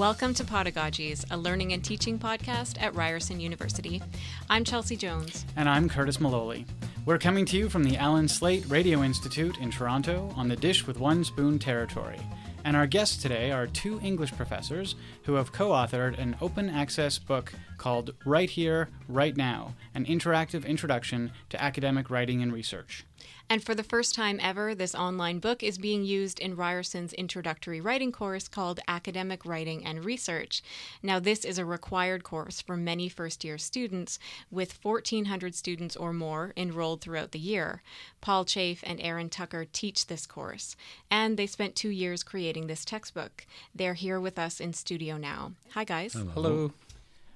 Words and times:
Welcome 0.00 0.32
to 0.32 0.44
Podagogies, 0.44 1.26
a 1.30 1.36
learning 1.36 1.74
and 1.74 1.84
teaching 1.84 2.18
podcast 2.18 2.80
at 2.80 2.94
Ryerson 2.94 3.38
University. 3.38 4.00
I'm 4.48 4.64
Chelsea 4.64 4.96
Jones. 4.96 5.44
And 5.56 5.68
I'm 5.68 5.90
Curtis 5.90 6.16
Maloley. 6.16 6.64
We're 7.04 7.18
coming 7.18 7.44
to 7.44 7.58
you 7.58 7.68
from 7.68 7.84
the 7.84 7.98
Allan 7.98 8.26
Slaight 8.26 8.64
Radio 8.70 9.02
Institute 9.02 9.58
in 9.58 9.70
Toronto 9.70 10.32
on 10.36 10.48
the 10.48 10.56
Dish 10.56 10.86
with 10.86 10.98
One 10.98 11.22
Spoon 11.22 11.58
territory. 11.58 12.18
And 12.64 12.78
our 12.78 12.86
guests 12.86 13.20
today 13.20 13.52
are 13.52 13.66
two 13.66 14.00
English 14.02 14.32
professors 14.32 14.94
who 15.24 15.34
have 15.34 15.52
co 15.52 15.68
authored 15.68 16.18
an 16.18 16.34
open 16.40 16.70
access 16.70 17.18
book 17.18 17.52
called 17.76 18.14
Right 18.24 18.48
Here, 18.48 18.88
Right 19.06 19.36
Now 19.36 19.74
An 19.94 20.06
Interactive 20.06 20.64
Introduction 20.64 21.30
to 21.50 21.62
Academic 21.62 22.08
Writing 22.08 22.40
and 22.40 22.54
Research. 22.54 23.04
And 23.48 23.64
for 23.64 23.74
the 23.74 23.82
first 23.82 24.14
time 24.14 24.38
ever, 24.40 24.74
this 24.74 24.94
online 24.94 25.40
book 25.40 25.62
is 25.62 25.76
being 25.76 26.04
used 26.04 26.38
in 26.38 26.56
Ryerson's 26.56 27.12
introductory 27.14 27.80
writing 27.80 28.12
course 28.12 28.46
called 28.46 28.78
Academic 28.86 29.44
Writing 29.44 29.84
and 29.84 30.04
Research. 30.04 30.62
Now, 31.02 31.18
this 31.18 31.44
is 31.44 31.58
a 31.58 31.64
required 31.64 32.22
course 32.22 32.60
for 32.60 32.76
many 32.76 33.08
first 33.08 33.44
year 33.44 33.58
students, 33.58 34.18
with 34.50 34.78
1,400 34.82 35.54
students 35.54 35.96
or 35.96 36.12
more 36.12 36.52
enrolled 36.56 37.00
throughout 37.00 37.32
the 37.32 37.40
year. 37.40 37.82
Paul 38.20 38.44
Chafe 38.44 38.84
and 38.86 39.00
Aaron 39.00 39.28
Tucker 39.28 39.64
teach 39.64 40.06
this 40.06 40.26
course, 40.26 40.76
and 41.10 41.36
they 41.36 41.46
spent 41.46 41.74
two 41.74 41.90
years 41.90 42.22
creating 42.22 42.66
this 42.68 42.84
textbook. 42.84 43.46
They're 43.74 43.94
here 43.94 44.20
with 44.20 44.38
us 44.38 44.60
in 44.60 44.72
studio 44.74 45.16
now. 45.16 45.52
Hi, 45.70 45.84
guys. 45.84 46.12
Hello. 46.12 46.30
Hello. 46.34 46.72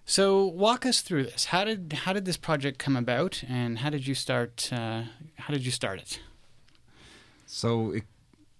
So 0.06 0.46
walk 0.46 0.84
us 0.84 1.00
through 1.00 1.24
this. 1.24 1.46
How 1.46 1.64
did 1.64 1.92
how 2.04 2.12
did 2.12 2.24
this 2.24 2.36
project 2.36 2.78
come 2.78 2.96
about, 2.96 3.42
and 3.48 3.78
how 3.78 3.90
did 3.90 4.06
you 4.06 4.14
start? 4.14 4.70
Uh, 4.72 5.04
how 5.36 5.52
did 5.52 5.64
you 5.64 5.70
start 5.70 5.98
it? 6.00 6.20
So 7.46 7.92
it, 7.92 8.04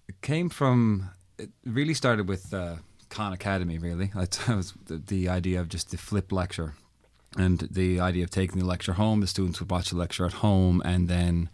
it 0.07 0.21
came 0.21 0.49
from. 0.49 1.11
It 1.37 1.49
really 1.65 1.93
started 1.93 2.27
with 2.27 2.53
uh, 2.53 2.77
Khan 3.09 3.33
Academy. 3.33 3.77
Really, 3.77 4.11
it 4.15 4.47
was 4.47 4.73
the, 4.85 4.97
the 4.97 5.29
idea 5.29 5.59
of 5.59 5.69
just 5.69 5.91
the 5.91 5.97
flip 5.97 6.31
lecture, 6.31 6.73
and 7.37 7.59
the 7.69 7.99
idea 7.99 8.23
of 8.23 8.31
taking 8.31 8.59
the 8.59 8.65
lecture 8.65 8.93
home. 8.93 9.21
The 9.21 9.27
students 9.27 9.59
would 9.59 9.69
watch 9.69 9.91
the 9.91 9.97
lecture 9.97 10.25
at 10.25 10.33
home, 10.33 10.81
and 10.83 11.07
then 11.07 11.49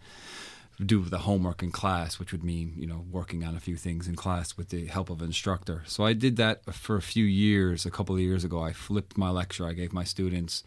do 0.84 1.02
the 1.02 1.18
homework 1.18 1.62
in 1.62 1.70
class, 1.70 2.18
which 2.18 2.32
would 2.32 2.44
mean 2.44 2.74
you 2.76 2.86
know 2.86 3.04
working 3.10 3.44
on 3.44 3.56
a 3.56 3.60
few 3.60 3.76
things 3.76 4.08
in 4.08 4.16
class 4.16 4.56
with 4.56 4.70
the 4.70 4.86
help 4.86 5.10
of 5.10 5.20
an 5.20 5.26
instructor. 5.26 5.82
So 5.86 6.04
I 6.04 6.12
did 6.12 6.36
that 6.36 6.64
for 6.74 6.96
a 6.96 7.02
few 7.02 7.24
years. 7.24 7.86
A 7.86 7.90
couple 7.90 8.14
of 8.14 8.20
years 8.20 8.44
ago, 8.44 8.62
I 8.62 8.72
flipped 8.72 9.16
my 9.16 9.30
lecture. 9.30 9.66
I 9.66 9.72
gave 9.72 9.92
my 9.92 10.04
students. 10.04 10.64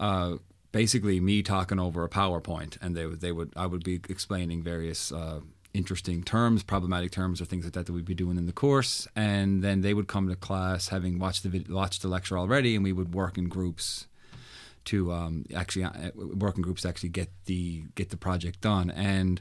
Uh, 0.00 0.36
basically, 0.72 1.20
me 1.20 1.42
talking 1.42 1.78
over 1.78 2.04
a 2.04 2.08
PowerPoint, 2.08 2.78
and 2.80 2.96
they 2.96 3.06
would 3.06 3.20
they 3.20 3.32
would 3.32 3.52
I 3.56 3.66
would 3.66 3.84
be 3.84 4.00
explaining 4.08 4.62
various 4.62 5.12
uh, 5.12 5.40
interesting 5.74 6.22
terms, 6.22 6.62
problematic 6.62 7.10
terms, 7.10 7.40
or 7.40 7.44
things 7.44 7.64
like 7.64 7.74
that 7.74 7.86
that 7.86 7.92
we'd 7.92 8.04
be 8.04 8.14
doing 8.14 8.38
in 8.38 8.46
the 8.46 8.52
course, 8.52 9.06
and 9.14 9.62
then 9.62 9.82
they 9.82 9.94
would 9.94 10.08
come 10.08 10.28
to 10.28 10.36
class 10.36 10.88
having 10.88 11.18
watched 11.18 11.42
the 11.42 11.64
watched 11.68 12.02
the 12.02 12.08
lecture 12.08 12.38
already, 12.38 12.74
and 12.74 12.84
we 12.84 12.92
would 12.92 13.14
work 13.14 13.38
in 13.38 13.48
groups 13.48 14.06
to 14.88 15.12
um, 15.12 15.44
actually 15.54 15.84
uh, 15.84 16.10
working 16.14 16.62
groups 16.62 16.82
to 16.82 16.88
actually 16.88 17.10
get 17.10 17.28
the 17.44 17.84
get 17.94 18.10
the 18.10 18.16
project 18.16 18.60
done. 18.60 18.90
And 18.90 19.40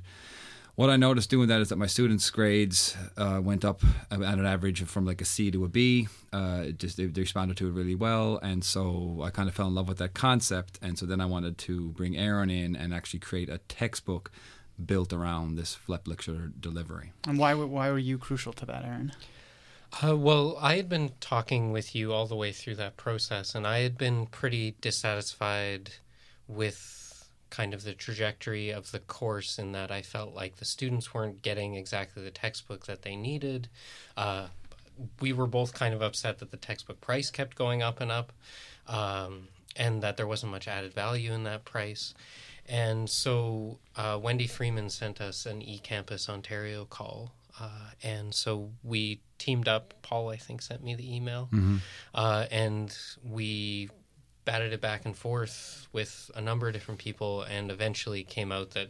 what 0.75 0.91
I 0.91 0.95
noticed 0.95 1.31
doing 1.31 1.47
that 1.47 1.59
is 1.59 1.69
that 1.69 1.77
my 1.77 1.87
students' 1.87 2.29
grades 2.29 2.95
uh, 3.17 3.39
went 3.43 3.65
up 3.65 3.81
at 4.11 4.21
an 4.21 4.45
average 4.45 4.83
from 4.83 5.05
like 5.05 5.21
a 5.21 5.25
C 5.25 5.49
to 5.49 5.65
a 5.65 5.67
B. 5.67 6.07
Uh, 6.31 6.65
just 6.65 6.97
they, 6.97 7.05
they, 7.05 7.21
responded 7.21 7.57
to 7.57 7.67
it 7.67 7.71
really 7.71 7.95
well, 7.95 8.37
and 8.43 8.63
so 8.63 9.21
I 9.23 9.31
kind 9.31 9.49
of 9.49 9.55
fell 9.55 9.67
in 9.67 9.73
love 9.75 9.87
with 9.87 9.97
that 9.97 10.13
concept. 10.13 10.77
And 10.81 10.99
so 10.99 11.05
then 11.05 11.19
I 11.19 11.25
wanted 11.25 11.57
to 11.59 11.89
bring 11.89 12.15
Aaron 12.15 12.49
in 12.49 12.75
and 12.75 12.93
actually 12.93 13.21
create 13.21 13.49
a 13.49 13.57
textbook 13.69 14.31
built 14.85 15.11
around 15.11 15.55
this 15.55 15.73
flip 15.73 16.07
lecture 16.07 16.51
delivery. 16.59 17.11
And 17.25 17.39
why 17.39 17.53
why 17.55 17.89
were 17.89 17.97
you 17.97 18.17
crucial 18.17 18.53
to 18.53 18.65
that, 18.65 18.83
Aaron? 18.83 19.13
Uh, 19.93 20.15
well, 20.15 20.57
I 20.61 20.75
had 20.75 20.89
been 20.89 21.11
talking 21.19 21.71
with 21.71 21.95
you 21.95 22.13
all 22.13 22.27
the 22.27 22.35
way 22.35 22.51
through 22.51 22.75
that 22.75 22.97
process, 22.97 23.55
and 23.55 23.65
I 23.65 23.79
had 23.79 23.97
been 23.97 24.27
pretty 24.27 24.75
dissatisfied 24.81 25.91
with 26.47 27.29
kind 27.49 27.73
of 27.73 27.83
the 27.83 27.93
trajectory 27.93 28.69
of 28.69 28.91
the 28.91 28.99
course 28.99 29.57
in 29.57 29.71
that 29.71 29.89
I 29.89 30.01
felt 30.01 30.35
like 30.35 30.57
the 30.57 30.65
students 30.65 31.13
weren't 31.13 31.41
getting 31.41 31.75
exactly 31.75 32.23
the 32.23 32.31
textbook 32.31 32.85
that 32.85 33.03
they 33.03 33.15
needed. 33.15 33.69
Uh, 34.17 34.47
we 35.21 35.31
were 35.31 35.47
both 35.47 35.73
kind 35.73 35.93
of 35.93 36.01
upset 36.01 36.39
that 36.39 36.51
the 36.51 36.57
textbook 36.57 36.99
price 36.99 37.29
kept 37.29 37.55
going 37.55 37.81
up 37.81 38.01
and 38.01 38.11
up, 38.11 38.33
um, 38.87 39.47
and 39.75 40.01
that 40.03 40.17
there 40.17 40.27
wasn't 40.27 40.51
much 40.51 40.67
added 40.67 40.93
value 40.93 41.31
in 41.31 41.43
that 41.43 41.65
price. 41.65 42.13
And 42.67 43.09
so 43.09 43.79
uh, 43.95 44.19
Wendy 44.21 44.47
Freeman 44.47 44.89
sent 44.89 45.21
us 45.21 45.45
an 45.45 45.61
eCampus 45.61 46.27
Ontario 46.27 46.83
call 46.85 47.31
uh, 47.59 47.91
and 48.03 48.33
so 48.33 48.71
we 48.83 49.21
teamed 49.37 49.67
up. 49.67 49.93
Paul, 50.01 50.29
I 50.29 50.37
think, 50.37 50.61
sent 50.61 50.83
me 50.83 50.95
the 50.95 51.15
email, 51.15 51.49
mm-hmm. 51.51 51.77
uh, 52.13 52.45
and 52.51 52.95
we 53.23 53.89
batted 54.45 54.73
it 54.73 54.81
back 54.81 55.05
and 55.05 55.15
forth 55.15 55.87
with 55.91 56.31
a 56.35 56.41
number 56.41 56.67
of 56.67 56.73
different 56.73 56.99
people, 56.99 57.41
and 57.43 57.71
eventually 57.71 58.23
came 58.23 58.51
out 58.51 58.71
that 58.71 58.89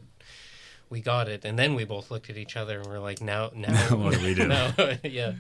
we 0.90 1.02
got 1.02 1.28
it, 1.28 1.44
and 1.44 1.59
then 1.59 1.75
we 1.75 1.84
both 1.84 2.09
looked 2.09 2.30
at 2.30 2.38
each 2.38 2.56
other 2.56 2.80
and 2.80 2.88
we're 2.88 3.00
like, 3.00 3.22
now, 3.22 3.52
now, 3.53 3.74
what 3.96 4.14
do 4.14 4.24
we 4.24 4.34
do? 4.34 4.48
now, 4.48 4.74
yeah. 5.03 5.34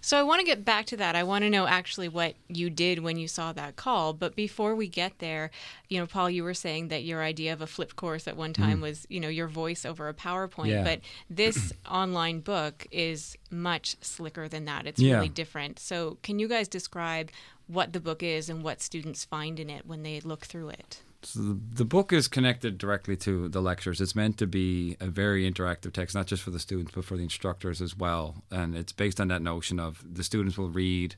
So 0.00 0.18
I 0.18 0.22
want 0.22 0.40
to 0.40 0.46
get 0.46 0.64
back 0.64 0.86
to 0.86 0.96
that. 0.96 1.14
I 1.14 1.22
want 1.22 1.44
to 1.44 1.50
know 1.50 1.66
actually 1.66 2.08
what 2.08 2.34
you 2.48 2.68
did 2.68 3.00
when 3.00 3.16
you 3.16 3.28
saw 3.28 3.52
that 3.52 3.76
call. 3.76 4.12
But 4.12 4.34
before 4.34 4.74
we 4.74 4.88
get 4.88 5.18
there, 5.18 5.50
you 5.88 6.00
know, 6.00 6.06
Paul, 6.06 6.30
you 6.30 6.42
were 6.42 6.54
saying 6.54 6.88
that 6.88 7.04
your 7.04 7.22
idea 7.22 7.52
of 7.52 7.60
a 7.60 7.66
flip 7.66 7.94
course 7.94 8.26
at 8.26 8.36
one 8.36 8.52
time 8.52 8.78
mm. 8.78 8.82
was, 8.82 9.06
you 9.08 9.20
know, 9.20 9.28
your 9.28 9.48
voice 9.48 9.84
over 9.84 10.08
a 10.08 10.14
PowerPoint. 10.14 10.68
Yeah. 10.68 10.84
But 10.84 11.00
this 11.30 11.72
online 11.90 12.40
book 12.40 12.86
is 12.90 13.36
much 13.50 13.96
slicker 14.00 14.48
than 14.48 14.64
that. 14.64 14.86
It's 14.86 15.00
yeah. 15.00 15.14
really 15.14 15.28
different. 15.28 15.78
So 15.78 16.18
can 16.22 16.38
you 16.38 16.48
guys 16.48 16.66
describe 16.66 17.30
what 17.68 17.92
the 17.92 18.00
book 18.00 18.22
is 18.22 18.48
and 18.48 18.62
what 18.64 18.80
students 18.80 19.24
find 19.24 19.60
in 19.60 19.70
it 19.70 19.86
when 19.86 20.02
they 20.02 20.20
look 20.20 20.44
through 20.44 20.70
it? 20.70 21.02
So 21.26 21.40
the, 21.40 21.58
the, 21.72 21.84
book 21.84 22.12
is 22.12 22.28
connected 22.28 22.78
directly 22.78 23.16
to 23.18 23.48
the 23.48 23.60
lectures. 23.60 24.00
It's 24.00 24.14
meant 24.14 24.38
to 24.38 24.46
be 24.46 24.96
a 25.00 25.08
very 25.08 25.50
interactive 25.50 25.92
text, 25.92 26.14
not 26.14 26.26
just 26.26 26.40
for 26.40 26.50
the 26.50 26.60
students, 26.60 26.92
but 26.94 27.04
for 27.04 27.16
the 27.16 27.24
instructors 27.24 27.82
as 27.82 27.96
well. 27.96 28.44
And 28.52 28.76
it's 28.76 28.92
based 28.92 29.20
on 29.20 29.26
that 29.28 29.42
notion 29.42 29.80
of 29.80 30.04
the 30.08 30.22
students 30.22 30.56
will 30.56 30.68
read 30.68 31.16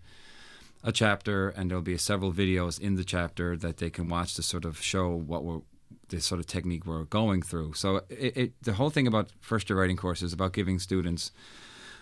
a 0.83 0.93
chapter, 0.93 1.51
and 1.51 1.71
there'll 1.71 1.83
be 1.83 1.99
several 1.99 2.33
videos 2.33 2.81
in 2.81 2.95
the 2.95 3.05
chapter 3.05 3.55
that 3.59 3.77
they 3.77 3.91
can 3.91 4.09
watch 4.09 4.33
to 4.37 4.43
sort 4.43 4.65
of 4.65 4.81
show 4.81 5.11
what 5.11 5.45
we're 5.45 5.61
the 6.09 6.21
sort 6.23 6.41
of 6.41 6.47
technique 6.47 6.87
we're 6.87 7.05
going 7.05 7.43
through. 7.43 7.75
So 7.75 7.97
it, 8.09 8.37
it, 8.37 8.53
the 8.63 8.73
whole 8.73 8.89
thing 8.89 9.07
about 9.07 9.31
first 9.41 9.69
year 9.69 9.79
writing 9.79 9.97
course 9.97 10.23
is 10.23 10.33
about 10.33 10.55
giving 10.55 10.79
students 10.79 11.33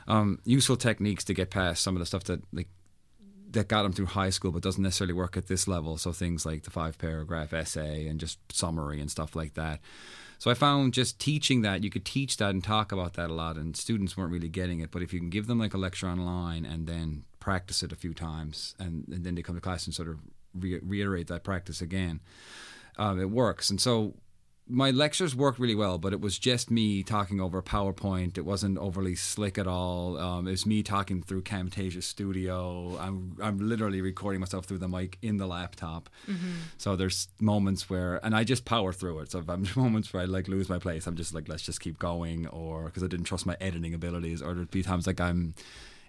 um, 0.06 0.38
useful 0.44 0.76
techniques 0.76 1.24
to 1.24 1.34
get 1.34 1.50
past 1.50 1.82
some 1.82 1.96
of 1.96 2.00
the 2.00 2.06
stuff 2.06 2.22
that 2.24 2.40
like 2.52 2.68
that 3.56 3.68
got 3.68 3.82
them 3.82 3.92
through 3.92 4.06
high 4.06 4.30
school 4.30 4.52
but 4.52 4.62
doesn't 4.62 4.82
necessarily 4.82 5.14
work 5.14 5.36
at 5.36 5.48
this 5.48 5.66
level. 5.66 5.98
So 5.98 6.12
things 6.12 6.46
like 6.46 6.62
the 6.62 6.70
five 6.70 6.96
paragraph 6.98 7.52
essay 7.52 8.06
and 8.06 8.20
just 8.20 8.38
summary 8.52 9.00
and 9.00 9.10
stuff 9.10 9.34
like 9.34 9.54
that. 9.54 9.80
So 10.38 10.50
I 10.50 10.54
found 10.54 10.92
just 10.92 11.18
teaching 11.18 11.62
that 11.62 11.82
you 11.82 11.90
could 11.90 12.04
teach 12.04 12.36
that 12.36 12.50
and 12.50 12.62
talk 12.62 12.92
about 12.92 13.14
that 13.14 13.30
a 13.30 13.32
lot, 13.32 13.56
and 13.56 13.74
students 13.74 14.16
weren't 14.16 14.32
really 14.32 14.50
getting 14.50 14.80
it. 14.80 14.90
But 14.90 15.02
if 15.02 15.12
you 15.14 15.18
can 15.18 15.30
give 15.30 15.46
them 15.46 15.58
like 15.58 15.72
a 15.72 15.78
lecture 15.78 16.06
online 16.06 16.66
and 16.66 16.86
then 16.86 17.24
practice 17.40 17.82
it 17.82 17.90
a 17.90 17.96
few 17.96 18.12
times, 18.12 18.74
and, 18.78 19.08
and 19.08 19.24
then 19.24 19.34
they 19.34 19.42
come 19.42 19.54
to 19.54 19.62
class 19.62 19.86
and 19.86 19.94
sort 19.94 20.08
of 20.08 20.18
re- 20.54 20.80
reiterate 20.82 21.28
that 21.28 21.42
practice 21.42 21.80
again, 21.80 22.20
um, 22.98 23.18
it 23.18 23.30
works. 23.30 23.70
And 23.70 23.80
so 23.80 24.14
my 24.68 24.90
lectures 24.90 25.36
worked 25.36 25.60
really 25.60 25.74
well, 25.74 25.96
but 25.96 26.12
it 26.12 26.20
was 26.20 26.38
just 26.38 26.70
me 26.70 27.02
talking 27.04 27.40
over 27.40 27.62
PowerPoint. 27.62 28.36
It 28.36 28.44
wasn't 28.44 28.78
overly 28.78 29.14
slick 29.14 29.58
at 29.58 29.66
all. 29.66 30.18
Um, 30.18 30.48
it 30.48 30.50
was 30.50 30.66
me 30.66 30.82
talking 30.82 31.22
through 31.22 31.42
Camtasia 31.42 32.02
Studio. 32.02 32.98
I'm 33.00 33.36
I'm 33.40 33.58
literally 33.58 34.00
recording 34.00 34.40
myself 34.40 34.64
through 34.64 34.78
the 34.78 34.88
mic 34.88 35.18
in 35.22 35.36
the 35.36 35.46
laptop. 35.46 36.10
Mm-hmm. 36.28 36.52
So 36.78 36.96
there's 36.96 37.28
moments 37.40 37.88
where, 37.88 38.24
and 38.24 38.34
I 38.34 38.42
just 38.42 38.64
power 38.64 38.92
through 38.92 39.20
it. 39.20 39.30
So 39.30 39.38
if 39.38 39.48
I'm 39.48 39.66
moments 39.76 40.12
where 40.12 40.22
I 40.22 40.26
like 40.26 40.48
lose 40.48 40.68
my 40.68 40.78
place, 40.78 41.06
I'm 41.06 41.16
just 41.16 41.32
like, 41.32 41.48
let's 41.48 41.62
just 41.62 41.80
keep 41.80 41.98
going, 41.98 42.48
or 42.48 42.86
because 42.86 43.04
I 43.04 43.06
didn't 43.06 43.26
trust 43.26 43.46
my 43.46 43.56
editing 43.60 43.94
abilities, 43.94 44.42
or 44.42 44.54
there'd 44.54 44.70
be 44.70 44.82
times 44.82 45.06
like 45.06 45.20
I'm 45.20 45.54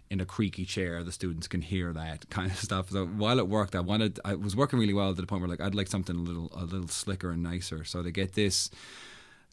in 0.10 0.22
a 0.22 0.26
creaky 0.26 0.66
chair, 0.66 1.04
the 1.04 1.12
students 1.12 1.48
can 1.48 1.62
hear 1.62 1.92
that 1.94 2.30
kind 2.30 2.52
of 2.52 2.58
stuff. 2.58 2.90
So 2.90 3.06
while 3.06 3.40
it 3.40 3.48
worked, 3.48 3.76
I 3.76 3.82
wanted 3.82 4.20
I 4.26 4.36
was 4.36 4.56
working 4.56 4.80
really 4.80 4.94
well 4.94 5.14
to 5.14 5.22
the 5.22 5.28
point 5.28 5.42
where 5.42 5.50
like 5.50 5.62
I'd 5.62 5.76
like 5.76 5.88
something 5.88 6.16
a 6.16 6.20
little 6.20 6.52
a 6.56 6.64
little 6.64 6.88
slicker 6.88 7.32
and 7.32 7.44
nicer. 7.44 7.84
So 7.84 8.04
to 8.04 8.12
get 8.12 8.34
this 8.34 8.70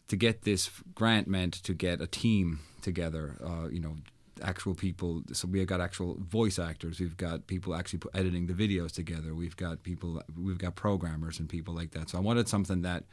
to 0.07 0.15
get 0.15 0.43
this 0.43 0.69
grant 0.93 1.27
meant 1.27 1.53
to 1.63 1.73
get 1.73 2.01
a 2.01 2.07
team 2.07 2.59
together. 2.81 3.35
Uh, 3.43 3.67
you 3.69 3.79
know, 3.79 3.95
actual 4.41 4.75
people. 4.75 5.23
So 5.33 5.47
we 5.47 5.59
have 5.59 5.67
got 5.67 5.81
actual 5.81 6.15
voice 6.19 6.59
actors. 6.59 6.99
We've 6.99 7.17
got 7.17 7.47
people 7.47 7.75
actually 7.75 8.01
editing 8.13 8.47
the 8.47 8.53
videos 8.53 8.91
together. 8.91 9.33
We've 9.33 9.55
got 9.55 9.83
people. 9.83 10.21
We've 10.37 10.57
got 10.57 10.75
programmers 10.75 11.39
and 11.39 11.49
people 11.49 11.73
like 11.73 11.91
that. 11.91 12.09
So 12.09 12.17
I 12.17 12.21
wanted 12.21 12.47
something 12.47 12.81
that 12.83 13.03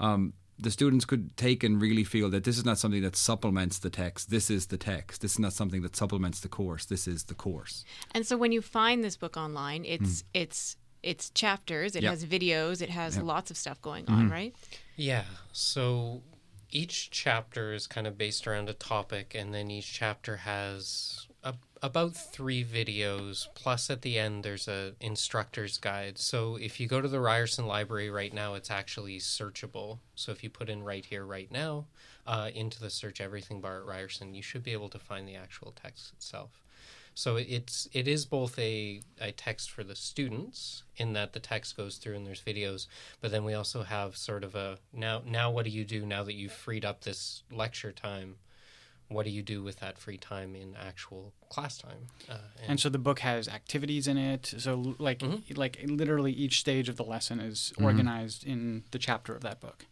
um, 0.00 0.32
the 0.58 0.70
students 0.70 1.04
could 1.04 1.36
take 1.36 1.64
and 1.64 1.80
really 1.80 2.04
feel 2.04 2.30
that 2.30 2.44
this 2.44 2.56
is 2.58 2.64
not 2.64 2.78
something 2.78 3.02
that 3.02 3.16
supplements 3.16 3.78
the 3.78 3.90
text. 3.90 4.30
This 4.30 4.50
is 4.50 4.66
the 4.66 4.76
text. 4.76 5.22
This 5.22 5.32
is 5.32 5.38
not 5.38 5.52
something 5.52 5.82
that 5.82 5.96
supplements 5.96 6.40
the 6.40 6.48
course. 6.48 6.84
This 6.84 7.08
is 7.08 7.24
the 7.24 7.34
course. 7.34 7.84
And 8.12 8.26
so 8.26 8.36
when 8.36 8.52
you 8.52 8.62
find 8.62 9.02
this 9.02 9.16
book 9.16 9.36
online, 9.36 9.84
it's 9.84 10.22
mm. 10.22 10.26
it's 10.34 10.76
it's 11.02 11.30
chapters. 11.30 11.96
It 11.96 12.02
yep. 12.02 12.10
has 12.10 12.24
videos. 12.24 12.80
It 12.80 12.90
has 12.90 13.16
yep. 13.16 13.24
lots 13.24 13.50
of 13.50 13.56
stuff 13.56 13.80
going 13.82 14.08
on, 14.08 14.24
mm-hmm. 14.24 14.32
right? 14.32 14.54
Yeah. 14.96 15.24
So 15.52 16.22
each 16.70 17.10
chapter 17.10 17.74
is 17.74 17.86
kind 17.86 18.06
of 18.06 18.16
based 18.16 18.46
around 18.46 18.68
a 18.68 18.74
topic, 18.74 19.34
and 19.34 19.52
then 19.52 19.70
each 19.70 19.92
chapter 19.92 20.38
has 20.38 21.26
a, 21.30 21.31
about 21.82 22.14
three 22.14 22.64
videos 22.64 23.48
plus 23.54 23.90
at 23.90 24.02
the 24.02 24.16
end 24.16 24.44
there's 24.44 24.68
a 24.68 24.94
instructor's 25.00 25.78
guide. 25.78 26.16
So 26.16 26.56
if 26.56 26.78
you 26.78 26.86
go 26.86 27.00
to 27.00 27.08
the 27.08 27.20
ryerson 27.20 27.66
library 27.66 28.08
right 28.08 28.32
now 28.32 28.54
it's 28.54 28.70
actually 28.70 29.18
searchable. 29.18 29.98
So 30.14 30.30
if 30.30 30.44
you 30.44 30.50
put 30.50 30.70
in 30.70 30.84
right 30.84 31.04
here 31.04 31.24
right 31.24 31.50
now 31.50 31.86
uh, 32.26 32.50
into 32.54 32.78
the 32.78 32.90
search 32.90 33.20
everything 33.20 33.60
bar 33.60 33.78
at 33.78 33.86
ryerson 33.86 34.32
you 34.32 34.42
should 34.42 34.62
be 34.62 34.72
able 34.72 34.88
to 34.90 34.98
find 34.98 35.26
the 35.26 35.34
actual 35.34 35.72
text 35.72 36.12
itself. 36.12 36.62
So 37.14 37.36
it's 37.36 37.88
it 37.92 38.08
is 38.08 38.24
both 38.24 38.58
a, 38.58 39.00
a 39.20 39.32
text 39.32 39.70
for 39.70 39.84
the 39.84 39.96
students 39.96 40.84
in 40.96 41.12
that 41.14 41.32
the 41.32 41.40
text 41.40 41.76
goes 41.76 41.96
through 41.96 42.14
and 42.14 42.26
there's 42.26 42.40
videos, 42.42 42.86
but 43.20 43.30
then 43.30 43.44
we 43.44 43.54
also 43.54 43.82
have 43.82 44.16
sort 44.16 44.44
of 44.44 44.54
a 44.54 44.78
now 44.92 45.20
now 45.26 45.50
what 45.50 45.64
do 45.64 45.70
you 45.70 45.84
do 45.84 46.06
now 46.06 46.22
that 46.22 46.34
you've 46.34 46.52
freed 46.52 46.84
up 46.84 47.02
this 47.02 47.42
lecture 47.50 47.92
time? 47.92 48.36
What 49.08 49.24
do 49.24 49.30
you 49.30 49.42
do 49.42 49.62
with 49.62 49.80
that 49.80 49.98
free 49.98 50.16
time 50.16 50.54
in 50.54 50.74
actual 50.74 51.32
class 51.50 51.78
time? 51.78 52.08
Uh, 52.30 52.38
and, 52.60 52.70
and, 52.70 52.80
so 52.80 52.88
the 52.88 52.98
book 52.98 53.20
has 53.20 53.46
activities 53.46 54.08
in 54.08 54.16
it. 54.16 54.54
So 54.58 54.94
like 54.98 55.18
mm-hmm. 55.18 55.58
like 55.58 55.78
literally 55.84 56.32
each 56.32 56.60
stage 56.60 56.88
of 56.88 56.96
the 56.96 57.04
lesson 57.04 57.40
is 57.40 57.72
mm-hmm. 57.74 57.84
organized 57.84 58.44
in 58.44 58.84
the 58.90 58.98
chapter 58.98 59.34
of 59.34 59.42
that 59.42 59.60
book. 59.60 59.86